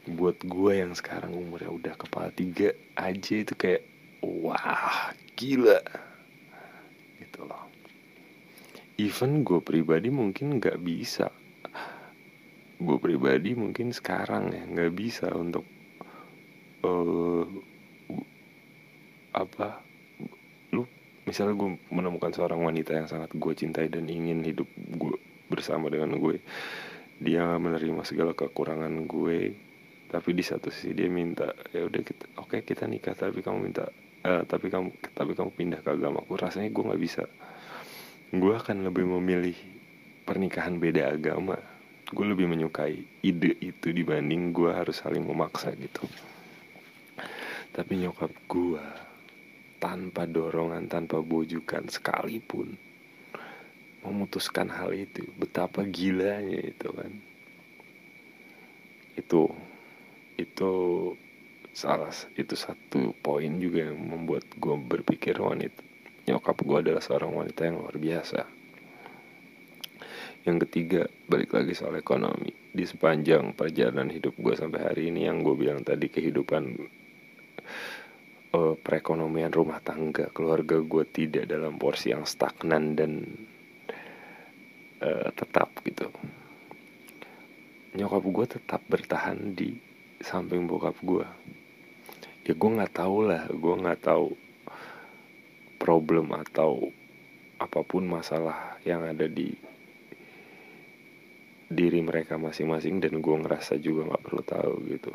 Buat 0.06 0.44
gue 0.44 0.84
yang 0.84 0.92
sekarang 0.92 1.32
umurnya 1.32 1.72
udah 1.72 1.94
kepala 1.96 2.30
tiga 2.34 2.76
aja 3.00 3.36
itu 3.40 3.54
kayak 3.56 3.88
wah 4.20 5.16
gila 5.40 5.80
gitu 7.20 7.48
loh. 7.48 7.68
Even 8.96 9.44
gue 9.44 9.60
pribadi 9.60 10.08
mungkin 10.08 10.60
nggak 10.60 10.80
bisa. 10.80 11.28
Gue 12.80 12.98
pribadi 13.00 13.56
mungkin 13.56 13.92
sekarang 13.92 14.52
ya 14.52 14.64
nggak 14.64 14.92
bisa 14.96 15.32
untuk 15.32 15.64
uh, 16.86 17.46
apa 19.36 19.84
lu 20.72 20.88
misalnya 21.28 21.60
gue 21.60 21.70
menemukan 21.92 22.32
seorang 22.32 22.64
wanita 22.64 22.96
yang 22.96 23.08
sangat 23.12 23.36
gue 23.36 23.54
cintai 23.56 23.92
dan 23.92 24.08
ingin 24.08 24.40
hidup 24.46 24.68
gue 24.76 25.20
bersama 25.52 25.92
dengan 25.92 26.16
gue 26.16 26.40
dia 27.20 27.60
menerima 27.60 28.04
segala 28.08 28.32
kekurangan 28.32 29.08
gue 29.08 29.40
tapi 30.08 30.30
di 30.32 30.44
satu 30.46 30.72
sisi 30.72 30.96
dia 30.96 31.12
minta 31.12 31.52
ya 31.76 31.84
udah 31.84 32.02
kita 32.04 32.26
oke 32.40 32.56
okay, 32.56 32.62
kita 32.64 32.88
nikah 32.88 33.12
tapi 33.12 33.44
kamu 33.44 33.72
minta 33.72 33.92
uh, 34.26 34.44
tapi 34.50 34.74
kamu 34.74 34.90
tapi 35.14 35.38
kamu 35.38 35.52
pindah 35.54 35.80
ke 35.86 35.90
agamaku 35.94 36.34
rasanya 36.36 36.74
gue 36.74 36.84
nggak 36.84 37.02
bisa. 37.02 37.24
Gue 38.34 38.58
akan 38.58 38.84
lebih 38.90 39.06
memilih 39.06 39.56
pernikahan 40.26 40.82
beda 40.82 41.14
agama. 41.14 41.56
Gue 42.10 42.26
lebih 42.26 42.50
menyukai 42.50 43.02
ide 43.22 43.58
itu 43.62 43.94
dibanding 43.94 44.54
gue 44.54 44.70
harus 44.74 45.02
saling 45.02 45.26
memaksa 45.26 45.74
gitu. 45.78 46.06
Tapi 47.74 47.94
nyokap 48.02 48.34
gue 48.50 48.86
tanpa 49.78 50.26
dorongan 50.26 50.90
tanpa 50.90 51.22
bujukan 51.22 51.86
sekalipun 51.92 52.74
memutuskan 54.06 54.70
hal 54.70 54.94
itu 54.94 55.26
betapa 55.38 55.82
gilanya 55.90 56.62
itu 56.62 56.88
kan. 56.94 57.12
Itu 59.18 59.50
itu 60.38 60.72
salah 61.76 62.16
itu 62.40 62.56
satu 62.56 63.12
poin 63.20 63.60
juga 63.60 63.92
yang 63.92 64.00
membuat 64.00 64.48
gue 64.56 64.76
berpikir 64.80 65.36
wanita 65.36 65.84
nyokap 66.26 66.58
gue 66.66 66.78
adalah 66.82 67.02
seorang 67.02 67.32
wanita 67.32 67.62
yang 67.70 67.78
luar 67.86 67.96
biasa. 68.02 68.40
Yang 70.46 70.58
ketiga 70.70 71.02
balik 71.26 71.58
lagi 71.58 71.74
soal 71.74 71.98
ekonomi. 71.98 72.54
Di 72.76 72.86
sepanjang 72.86 73.54
perjalanan 73.58 74.10
hidup 74.14 74.38
gue 74.38 74.54
sampai 74.54 74.82
hari 74.82 75.10
ini 75.10 75.26
yang 75.26 75.42
gue 75.42 75.56
bilang 75.58 75.82
tadi 75.82 76.10
kehidupan 76.10 76.64
uh, 78.54 78.74
perekonomian 78.78 79.50
rumah 79.54 79.82
tangga 79.82 80.30
keluarga 80.34 80.82
gue 80.82 81.06
tidak 81.10 81.50
dalam 81.50 81.82
porsi 81.82 82.14
yang 82.14 82.30
stagnan 82.30 82.94
dan 82.94 83.12
uh, 85.02 85.30
tetap 85.34 85.74
gitu. 85.82 86.10
Nyokap 87.96 88.24
gue 88.28 88.46
tetap 88.60 88.82
bertahan 88.86 89.56
di 89.56 89.78
samping 90.22 90.66
bokap 90.70 90.98
gue 91.02 91.26
ya 92.46 92.54
gue 92.54 92.70
nggak 92.78 92.94
tahu 92.94 93.18
lah. 93.26 93.50
Gue 93.50 93.76
nggak 93.82 94.02
tahu 94.06 94.28
problem 95.82 96.32
atau 96.38 96.94
apa 97.58 97.82
pun 97.82 98.06
masalah 98.06 98.78
yang 98.86 99.02
ada 99.04 99.26
di 99.26 99.52
diri 101.66 102.00
mereka 102.06 102.38
masing-masing 102.38 103.02
dan 103.02 103.18
gue 103.20 103.36
ngerasa 103.42 103.82
juga 103.82 104.14
nggak 104.14 104.24
perlu 104.24 104.44
tahu 104.46 104.74
gitu. 104.94 105.12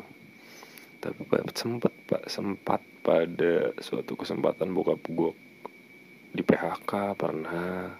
Tapi 1.01 1.25
sempat 1.57 1.93
pak 2.05 2.23
sempat 2.29 2.81
pada 3.01 3.73
suatu 3.81 4.13
kesempatan 4.13 4.69
bokap 4.75 5.01
gue 5.09 5.31
di 6.35 6.43
PHK 6.45 7.17
pernah 7.17 7.95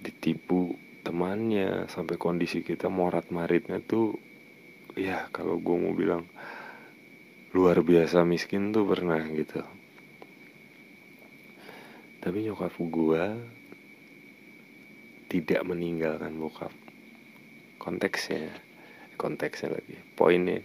ditipu 0.00 0.78
temannya. 1.02 1.90
Sampai 1.90 2.16
kondisi 2.16 2.62
kita 2.62 2.86
morat 2.86 3.28
maritnya 3.34 3.82
tuh 3.82 4.16
ya 4.96 5.28
kalau 5.34 5.58
gue 5.58 5.76
mau 5.76 5.92
bilang 5.92 6.24
luar 7.52 7.84
biasa 7.84 8.24
miskin 8.24 8.72
tuh 8.72 8.88
pernah 8.88 9.20
gitu. 9.28 9.60
Tapi 12.24 12.48
nyokap 12.48 12.72
gue 12.80 13.24
tidak 15.28 15.60
meninggalkan 15.68 16.32
bokap. 16.40 16.72
Konteksnya 17.76 18.48
konteksnya 19.20 19.76
lagi. 19.76 20.00
Poinnya 20.16 20.64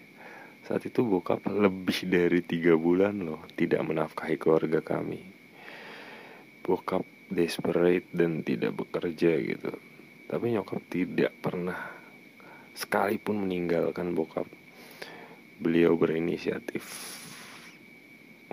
saat 0.63 0.83
itu 0.87 1.03
bokap 1.03 1.43
lebih 1.47 2.07
dari 2.07 2.39
tiga 2.39 2.79
bulan 2.79 3.19
loh 3.19 3.43
tidak 3.59 3.83
menafkahi 3.83 4.39
keluarga 4.39 4.79
kami. 4.79 5.19
Bokap 6.63 7.03
desperate 7.27 8.07
dan 8.15 8.47
tidak 8.47 8.79
bekerja 8.79 9.35
gitu. 9.43 9.75
Tapi 10.27 10.55
nyokap 10.55 10.83
tidak 10.87 11.35
pernah 11.43 11.79
sekalipun 12.75 13.43
meninggalkan 13.43 14.15
bokap 14.15 14.47
beliau 15.57 15.97
berinisiatif 15.97 16.85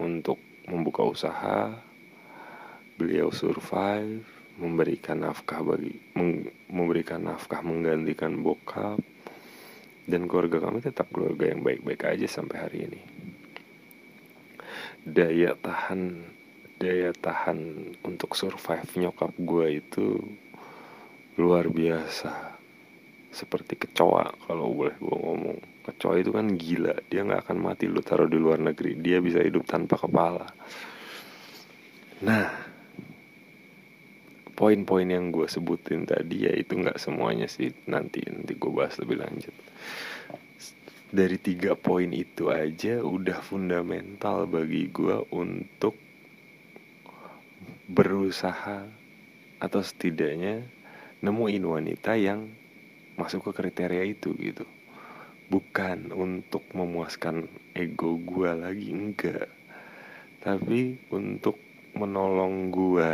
untuk 0.01 0.40
membuka 0.69 1.05
usaha. 1.05 1.73
Beliau 2.95 3.35
survive 3.35 4.23
memberikan 4.55 5.27
nafkah 5.27 5.61
bagi 5.67 5.99
memberikan 6.71 7.27
nafkah 7.27 7.61
menggantikan 7.61 8.40
bokap. 8.40 9.03
Dan 10.05 10.29
keluarga 10.29 10.69
kami 10.69 10.85
tetap 10.85 11.09
keluarga 11.09 11.49
yang 11.49 11.64
baik-baik 11.64 12.05
aja 12.05 12.29
sampai 12.29 12.57
hari 12.61 12.79
ini. 12.87 13.01
Daya 15.05 15.57
tahan 15.57 16.21
daya 16.77 17.12
tahan 17.17 17.93
untuk 18.05 18.37
survive 18.37 18.88
nyokap 19.01 19.33
gue 19.40 19.81
itu 19.81 20.21
luar 21.40 21.73
biasa. 21.73 22.61
Seperti 23.33 23.81
kecoa 23.81 24.37
kalau 24.45 24.71
boleh 24.71 24.97
gue 25.01 25.19
ngomong 25.19 25.74
kecoa 25.85 26.16
itu 26.16 26.33
kan 26.33 26.49
gila 26.57 26.97
dia 27.12 27.20
nggak 27.20 27.44
akan 27.44 27.59
mati 27.61 27.85
lu 27.85 28.01
taruh 28.01 28.27
di 28.27 28.40
luar 28.40 28.57
negeri. 28.57 28.97
Dia 28.97 29.20
bisa 29.20 29.44
hidup 29.44 29.68
tanpa 29.68 30.01
kepala. 30.01 30.49
Nah 32.25 32.49
poin-poin 34.57 35.05
yang 35.05 35.29
gue 35.29 35.44
sebutin 35.44 36.09
tadi 36.09 36.49
ya 36.49 36.53
itu 36.57 36.81
nggak 36.81 36.97
semuanya 36.97 37.44
sih. 37.44 37.68
Nanti 37.92 38.25
nanti 38.25 38.57
gue 38.57 38.73
bahas 38.73 38.97
lebih 38.97 39.20
lanjut. 39.20 39.55
Dari 41.14 41.37
tiga 41.38 41.77
poin 41.79 42.11
itu 42.11 42.49
aja 42.51 43.05
udah 43.05 43.38
fundamental 43.44 44.49
bagi 44.49 44.88
gue 44.88 45.20
untuk 45.37 45.94
berusaha 47.85 48.88
atau 49.61 49.81
setidaknya 49.85 50.64
nemuin 51.20 51.64
wanita 51.64 52.16
yang 52.16 52.49
masuk 53.14 53.53
ke 53.53 53.62
kriteria 53.62 54.03
itu 54.09 54.35
gitu 54.40 54.66
bukan 55.48 56.12
untuk 56.12 56.64
memuaskan 56.72 57.48
ego 57.76 58.16
gue 58.16 58.50
lagi 58.54 58.88
enggak. 58.94 59.48
Tapi 60.40 61.09
untuk 61.12 61.57
menolong 61.96 62.68
gue 62.68 63.11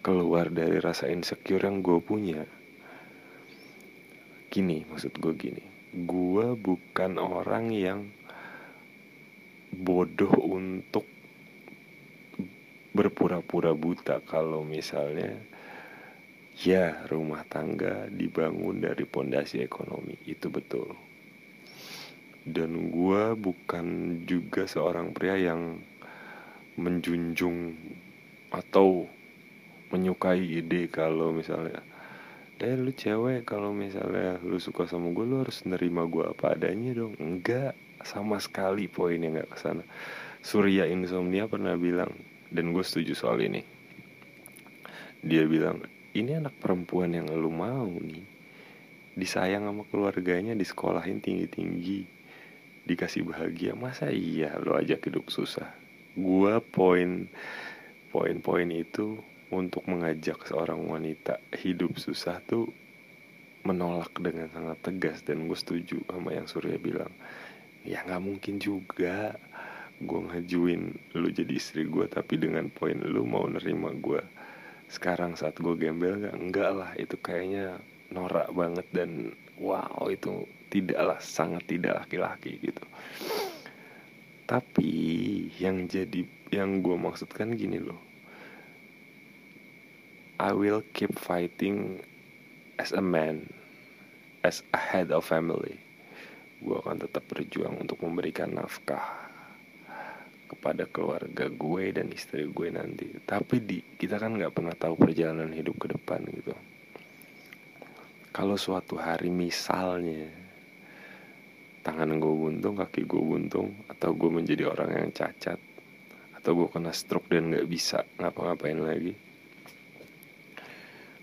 keluar 0.00 0.52
dari 0.54 0.78
rasa 0.78 1.10
insecure 1.10 1.66
yang 1.66 1.82
gue 1.82 1.98
punya. 1.98 2.46
Gini 4.48 4.86
maksud 4.86 5.18
gue 5.18 5.34
gini. 5.34 5.64
Gue 5.96 6.54
bukan 6.54 7.16
orang 7.16 7.72
yang 7.72 8.00
bodoh 9.72 10.32
untuk 10.46 11.04
berpura-pura 12.96 13.76
buta. 13.76 14.24
Kalau 14.24 14.64
misalnya 14.64 15.36
ya 16.56 17.04
rumah 17.12 17.44
tangga 17.44 18.08
dibangun 18.08 18.80
dari 18.80 19.04
pondasi 19.04 19.60
ekonomi 19.60 20.16
itu 20.24 20.48
betul. 20.48 20.96
Dan 22.46 22.94
gue 22.94 23.34
bukan 23.34 23.86
juga 24.24 24.64
seorang 24.64 25.10
pria 25.10 25.34
yang 25.36 25.76
menjunjung 26.78 27.74
atau 28.54 29.04
menyukai 29.90 30.62
ide 30.62 30.86
kalau 30.88 31.34
misalnya 31.34 31.82
eh 32.56 32.72
lu 32.72 32.88
cewek 32.88 33.44
kalau 33.44 33.68
misalnya 33.76 34.40
lu 34.40 34.56
suka 34.56 34.88
sama 34.88 35.12
gue 35.12 35.28
lu 35.28 35.44
harus 35.44 35.60
nerima 35.68 36.08
gue 36.08 36.24
apa 36.24 36.56
adanya 36.56 36.96
dong. 36.96 37.12
Enggak 37.20 37.76
sama 38.00 38.40
sekali 38.40 38.86
poinnya 38.88 39.28
nggak 39.34 39.50
ke 39.50 39.58
sana 39.58 39.82
Surya 40.46 40.86
Insomnia 40.86 41.50
pernah 41.50 41.74
bilang 41.74 42.14
dan 42.54 42.70
gue 42.70 42.84
setuju 42.86 43.18
soal 43.18 43.42
ini. 43.42 43.66
Dia 45.26 45.42
bilang 45.50 45.82
ini 46.16 46.40
anak 46.40 46.56
perempuan 46.56 47.12
yang 47.12 47.28
lu 47.28 47.52
mau 47.52 47.92
nih 47.92 48.24
disayang 49.16 49.68
sama 49.68 49.84
keluarganya 49.88 50.56
disekolahin 50.56 51.20
tinggi-tinggi 51.20 52.08
dikasih 52.88 53.28
bahagia 53.28 53.76
masa 53.76 54.08
iya 54.08 54.56
lo 54.56 54.80
ajak 54.80 55.12
hidup 55.12 55.28
susah? 55.28 55.68
Gue 56.16 56.56
poin 56.72 57.28
poin-poin 58.08 58.68
itu 58.72 59.20
untuk 59.52 59.84
mengajak 59.84 60.40
seorang 60.48 60.88
wanita 60.88 61.36
hidup 61.52 62.00
susah 62.00 62.40
tuh 62.48 62.72
menolak 63.68 64.14
dengan 64.16 64.48
sangat 64.54 64.78
tegas 64.80 65.20
dan 65.20 65.44
gue 65.44 65.58
setuju 65.58 66.00
sama 66.08 66.32
yang 66.32 66.48
Surya 66.48 66.80
bilang. 66.80 67.12
Ya 67.84 68.06
nggak 68.06 68.22
mungkin 68.24 68.56
juga. 68.56 69.36
Gue 69.96 70.20
ngajuin 70.28 71.12
lu 71.16 71.28
jadi 71.32 71.56
istri 71.56 71.88
gue 71.88 72.04
tapi 72.08 72.36
dengan 72.36 72.68
poin 72.68 73.00
lu 73.00 73.24
mau 73.24 73.48
nerima 73.48 73.96
gue 73.96 74.20
sekarang 74.86 75.34
saat 75.34 75.58
gue 75.58 75.74
gembel 75.74 76.22
nggak 76.22 76.36
enggak 76.38 76.70
lah. 76.70 76.90
Itu 76.94 77.18
kayaknya 77.18 77.82
norak 78.14 78.50
banget 78.54 78.86
dan 78.94 79.34
wow 79.58 80.06
itu 80.06 80.46
tidaklah 80.70 81.18
sangat 81.18 81.66
tidak 81.66 82.06
laki-laki 82.06 82.58
gitu. 82.62 82.84
Tapi 84.46 84.90
yang 85.58 85.90
jadi 85.90 86.22
yang 86.54 86.82
gue 86.82 86.94
maksudkan 86.94 87.58
gini 87.58 87.82
loh. 87.82 87.98
I 90.36 90.52
will 90.52 90.84
keep 90.92 91.16
fighting 91.16 92.04
as 92.76 92.92
a 92.92 93.00
man, 93.00 93.48
as 94.44 94.60
a 94.76 94.78
head 94.78 95.08
of 95.10 95.24
family. 95.24 95.80
Gue 96.60 96.76
akan 96.76 97.02
tetap 97.02 97.24
berjuang 97.26 97.80
untuk 97.80 98.04
memberikan 98.04 98.52
nafkah 98.52 99.25
kepada 100.46 100.86
keluarga 100.86 101.50
gue 101.50 101.84
dan 101.90 102.08
istri 102.14 102.46
gue 102.46 102.68
nanti. 102.70 103.10
Tapi 103.22 103.56
di 103.62 103.78
kita 103.82 104.22
kan 104.22 104.38
nggak 104.38 104.54
pernah 104.54 104.74
tahu 104.78 104.94
perjalanan 104.94 105.50
hidup 105.50 105.76
ke 105.76 105.86
depan 105.92 106.22
gitu. 106.30 106.54
Kalau 108.30 108.54
suatu 108.54 108.96
hari 108.96 109.28
misalnya 109.28 110.30
tangan 111.82 112.18
gue 112.18 112.34
buntung, 112.34 112.78
kaki 112.78 113.06
gue 113.06 113.22
buntung, 113.22 113.74
atau 113.86 114.10
gue 114.14 114.30
menjadi 114.30 114.66
orang 114.66 114.90
yang 114.92 115.10
cacat, 115.14 115.56
atau 116.34 116.50
gue 116.52 116.68
kena 116.68 116.90
stroke 116.90 117.30
dan 117.30 117.54
nggak 117.54 117.66
bisa 117.70 118.02
ngapa-ngapain 118.18 118.76
lagi, 118.82 119.14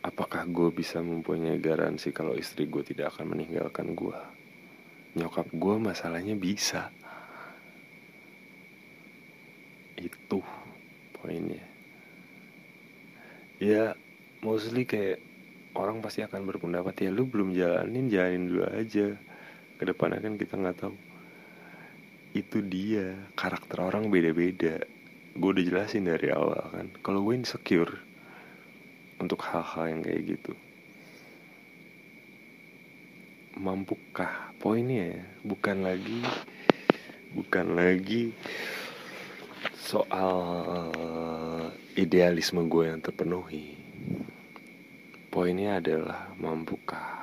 Apakah 0.04 0.44
gue 0.52 0.68
bisa 0.76 1.00
mempunyai 1.00 1.64
garansi 1.64 2.12
kalau 2.12 2.36
istri 2.36 2.68
gue 2.68 2.84
tidak 2.84 3.16
akan 3.16 3.40
meninggalkan 3.40 3.96
gue? 3.96 4.20
Nyokap 5.16 5.48
gue 5.56 5.76
masalahnya 5.80 6.36
bisa. 6.36 6.92
Itu 10.04 10.44
poinnya. 11.16 11.64
Ya, 13.64 13.96
mostly 14.44 14.84
kayak 14.84 15.24
orang 15.80 16.04
pasti 16.04 16.20
akan 16.20 16.44
berpendapat 16.44 17.08
ya 17.08 17.10
lu 17.16 17.24
belum 17.24 17.56
jalanin 17.56 18.12
jalanin 18.12 18.52
dulu 18.52 18.64
aja. 18.68 19.16
Ke 19.80 19.84
depannya 19.88 20.20
kan 20.20 20.36
kita 20.36 20.60
nggak 20.60 20.78
tahu. 20.84 20.96
Itu 22.36 22.60
dia 22.68 23.16
karakter 23.40 23.80
orang 23.80 24.12
beda-beda. 24.12 24.84
Gue 25.40 25.50
udah 25.56 25.64
jelasin 25.64 26.04
dari 26.04 26.28
awal 26.30 26.60
kan. 26.76 26.88
Kalau 27.00 27.24
gue 27.24 27.40
insecure, 27.40 27.96
untuk 29.24 29.40
hal-hal 29.48 29.88
yang 29.88 30.02
kayak 30.04 30.24
gitu 30.36 30.54
mampukah 33.56 34.52
poinnya 34.60 35.16
ya 35.16 35.24
bukan 35.46 35.86
lagi 35.86 36.20
bukan 37.32 37.78
lagi 37.78 38.36
soal 39.84 40.88
idealisme 42.00 42.64
gue 42.72 42.88
yang 42.88 43.04
terpenuhi 43.04 43.76
poinnya 45.28 45.84
adalah 45.84 46.32
mampukah? 46.40 47.20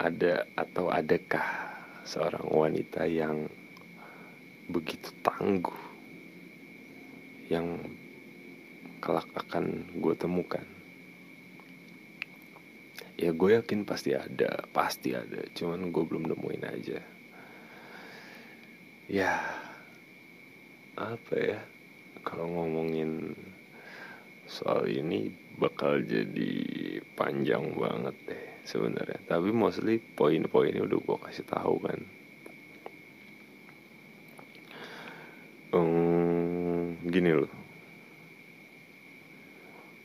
Ada 0.00 0.48
atau 0.56 0.88
adakah 0.88 1.44
seorang 2.08 2.48
wanita 2.48 3.04
yang 3.04 3.52
begitu 4.72 5.12
tangguh 5.20 5.76
yang 7.52 7.76
kelak 9.04 9.28
akan 9.36 9.92
gue 10.00 10.14
temukan? 10.16 10.64
Ya 13.20 13.28
gue 13.32 13.60
yakin 13.60 13.84
pasti 13.84 14.16
ada 14.16 14.64
pasti 14.72 15.12
ada. 15.12 15.44
Cuman 15.52 15.92
gue 15.92 16.04
belum 16.06 16.32
nemuin 16.32 16.64
aja. 16.64 17.00
Ya 19.06 19.65
apa 20.96 21.34
ya? 21.36 21.60
Kalau 22.26 22.48
ngomongin 22.50 23.36
soal 24.48 24.90
ini 24.90 25.30
bakal 25.60 26.02
jadi 26.02 26.52
panjang 27.14 27.76
banget 27.76 28.16
deh 28.26 28.44
sebenarnya. 28.66 29.20
Tapi 29.28 29.52
mostly 29.54 30.02
poin-poinnya 30.02 30.82
udah 30.82 30.98
gue 30.98 31.16
kasih 31.28 31.46
tahu 31.46 31.76
kan. 31.84 32.00
Um, 35.76 36.96
gini 37.06 37.30
loh. 37.36 37.52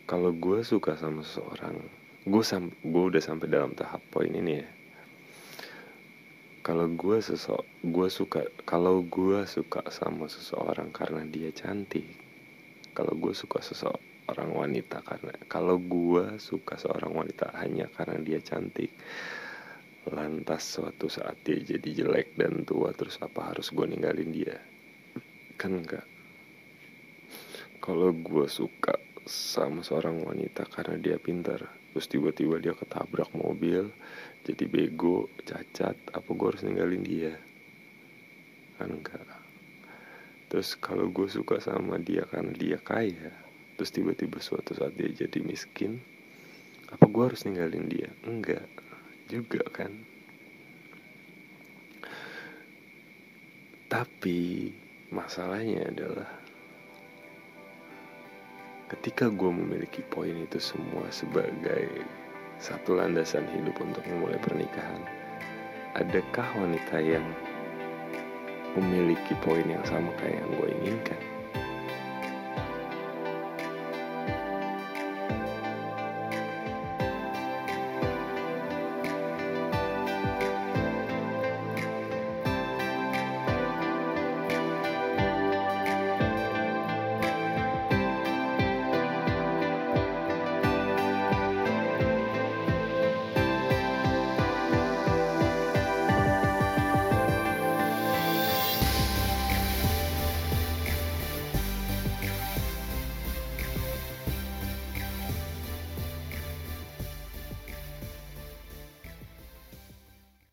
Kalau 0.05 0.35
gue 0.35 0.59
suka 0.67 0.99
sama 0.99 1.23
seseorang 1.23 2.01
gue 2.21 2.43
sam 2.45 2.69
gue 2.85 3.03
udah 3.09 3.17
sampai 3.17 3.49
dalam 3.49 3.73
tahap 3.73 3.97
poin 4.13 4.29
ini 4.29 4.61
ya 4.61 4.69
kalau 6.61 6.85
gue 6.89 7.17
sesok 7.17 7.65
gue 7.81 8.07
suka 8.09 8.45
kalau 8.69 9.01
gue 9.01 9.45
suka 9.49 9.81
sama 9.89 10.29
seseorang 10.29 10.93
karena 10.93 11.25
dia 11.25 11.49
cantik 11.49 12.05
kalau 12.93 13.17
gue 13.17 13.33
suka 13.33 13.61
seseorang 13.65 14.51
wanita 14.53 15.01
karena 15.01 15.33
kalau 15.49 15.81
gue 15.81 16.37
suka 16.37 16.77
seorang 16.77 17.17
wanita 17.17 17.49
hanya 17.57 17.89
karena 17.89 18.21
dia 18.21 18.39
cantik 18.41 18.93
lantas 20.09 20.65
suatu 20.65 21.05
saat 21.05 21.37
dia 21.45 21.61
jadi 21.61 22.05
jelek 22.05 22.33
dan 22.33 22.65
tua 22.65 22.89
terus 22.97 23.21
apa 23.21 23.53
harus 23.53 23.69
gue 23.69 23.85
ninggalin 23.85 24.33
dia? 24.33 24.57
Kan 25.61 25.77
enggak. 25.77 26.09
Kalau 27.77 28.09
gue 28.09 28.49
suka 28.49 28.97
sama 29.29 29.85
seorang 29.85 30.25
wanita 30.25 30.65
karena 30.65 30.97
dia 30.97 31.17
pintar 31.21 31.69
terus 31.93 32.09
tiba-tiba 32.09 32.57
dia 32.57 32.73
ketabrak 32.73 33.29
mobil 33.37 33.93
jadi 34.41 34.65
bego 34.65 35.29
cacat 35.45 35.93
apa 36.17 36.29
gue 36.33 36.47
harus 36.49 36.65
ninggalin 36.65 37.05
dia? 37.05 37.33
Kan 38.81 38.97
enggak. 38.97 39.21
Terus 40.49 40.73
kalau 40.81 41.13
gue 41.13 41.29
suka 41.29 41.61
sama 41.61 42.01
dia 42.01 42.25
karena 42.25 42.51
dia 42.51 42.81
kaya 42.81 43.31
terus 43.77 43.93
tiba-tiba 43.93 44.37
suatu 44.37 44.77
saat 44.77 44.93
dia 44.93 45.09
jadi 45.09 45.41
miskin 45.41 45.97
apa 46.89 47.05
gue 47.05 47.23
harus 47.23 47.45
ninggalin 47.45 47.85
dia? 47.85 48.09
Enggak. 48.25 48.65
Juga 49.29 49.61
kan. 49.69 49.93
Tapi 53.85 54.71
masalahnya 55.13 55.85
adalah 55.91 56.29
ketika 58.91 59.31
gue 59.31 59.51
memiliki 59.53 60.03
poin 60.03 60.35
itu 60.35 60.59
semua 60.59 61.07
sebagai 61.13 62.20
satu 62.61 62.93
landasan 62.93 63.49
hidup 63.49 63.73
untuk 63.81 64.05
memulai 64.05 64.37
pernikahan. 64.37 65.01
Adakah 65.97 66.45
wanita 66.61 67.01
yang 67.01 67.25
memiliki 68.77 69.33
poin 69.41 69.65
yang 69.65 69.81
sama 69.81 70.13
kayak 70.21 70.45
yang 70.45 70.49
gue 70.61 70.69
inginkan? 70.79 71.30